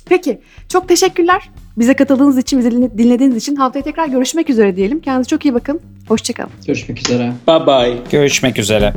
Peki 0.06 0.42
çok 0.70 0.88
teşekkürler. 0.88 1.50
Bize 1.78 1.94
katıldığınız 1.94 2.38
için, 2.38 2.60
bizi 2.60 2.72
dinle- 2.72 2.98
dinlediğiniz 2.98 3.38
için 3.38 3.56
haftaya 3.56 3.84
tekrar 3.84 4.08
görüşmek 4.08 4.50
üzere 4.50 4.76
diyelim. 4.76 5.00
Kendinize 5.00 5.28
çok 5.28 5.46
iyi 5.46 5.54
bakın. 5.54 5.80
Hoşçakalın. 6.08 6.52
Görüşmek 6.68 7.00
üzere. 7.00 7.34
Bye 7.48 7.68
bye. 7.68 7.98
Görüşmek 8.12 8.60
üzere. 8.60 8.94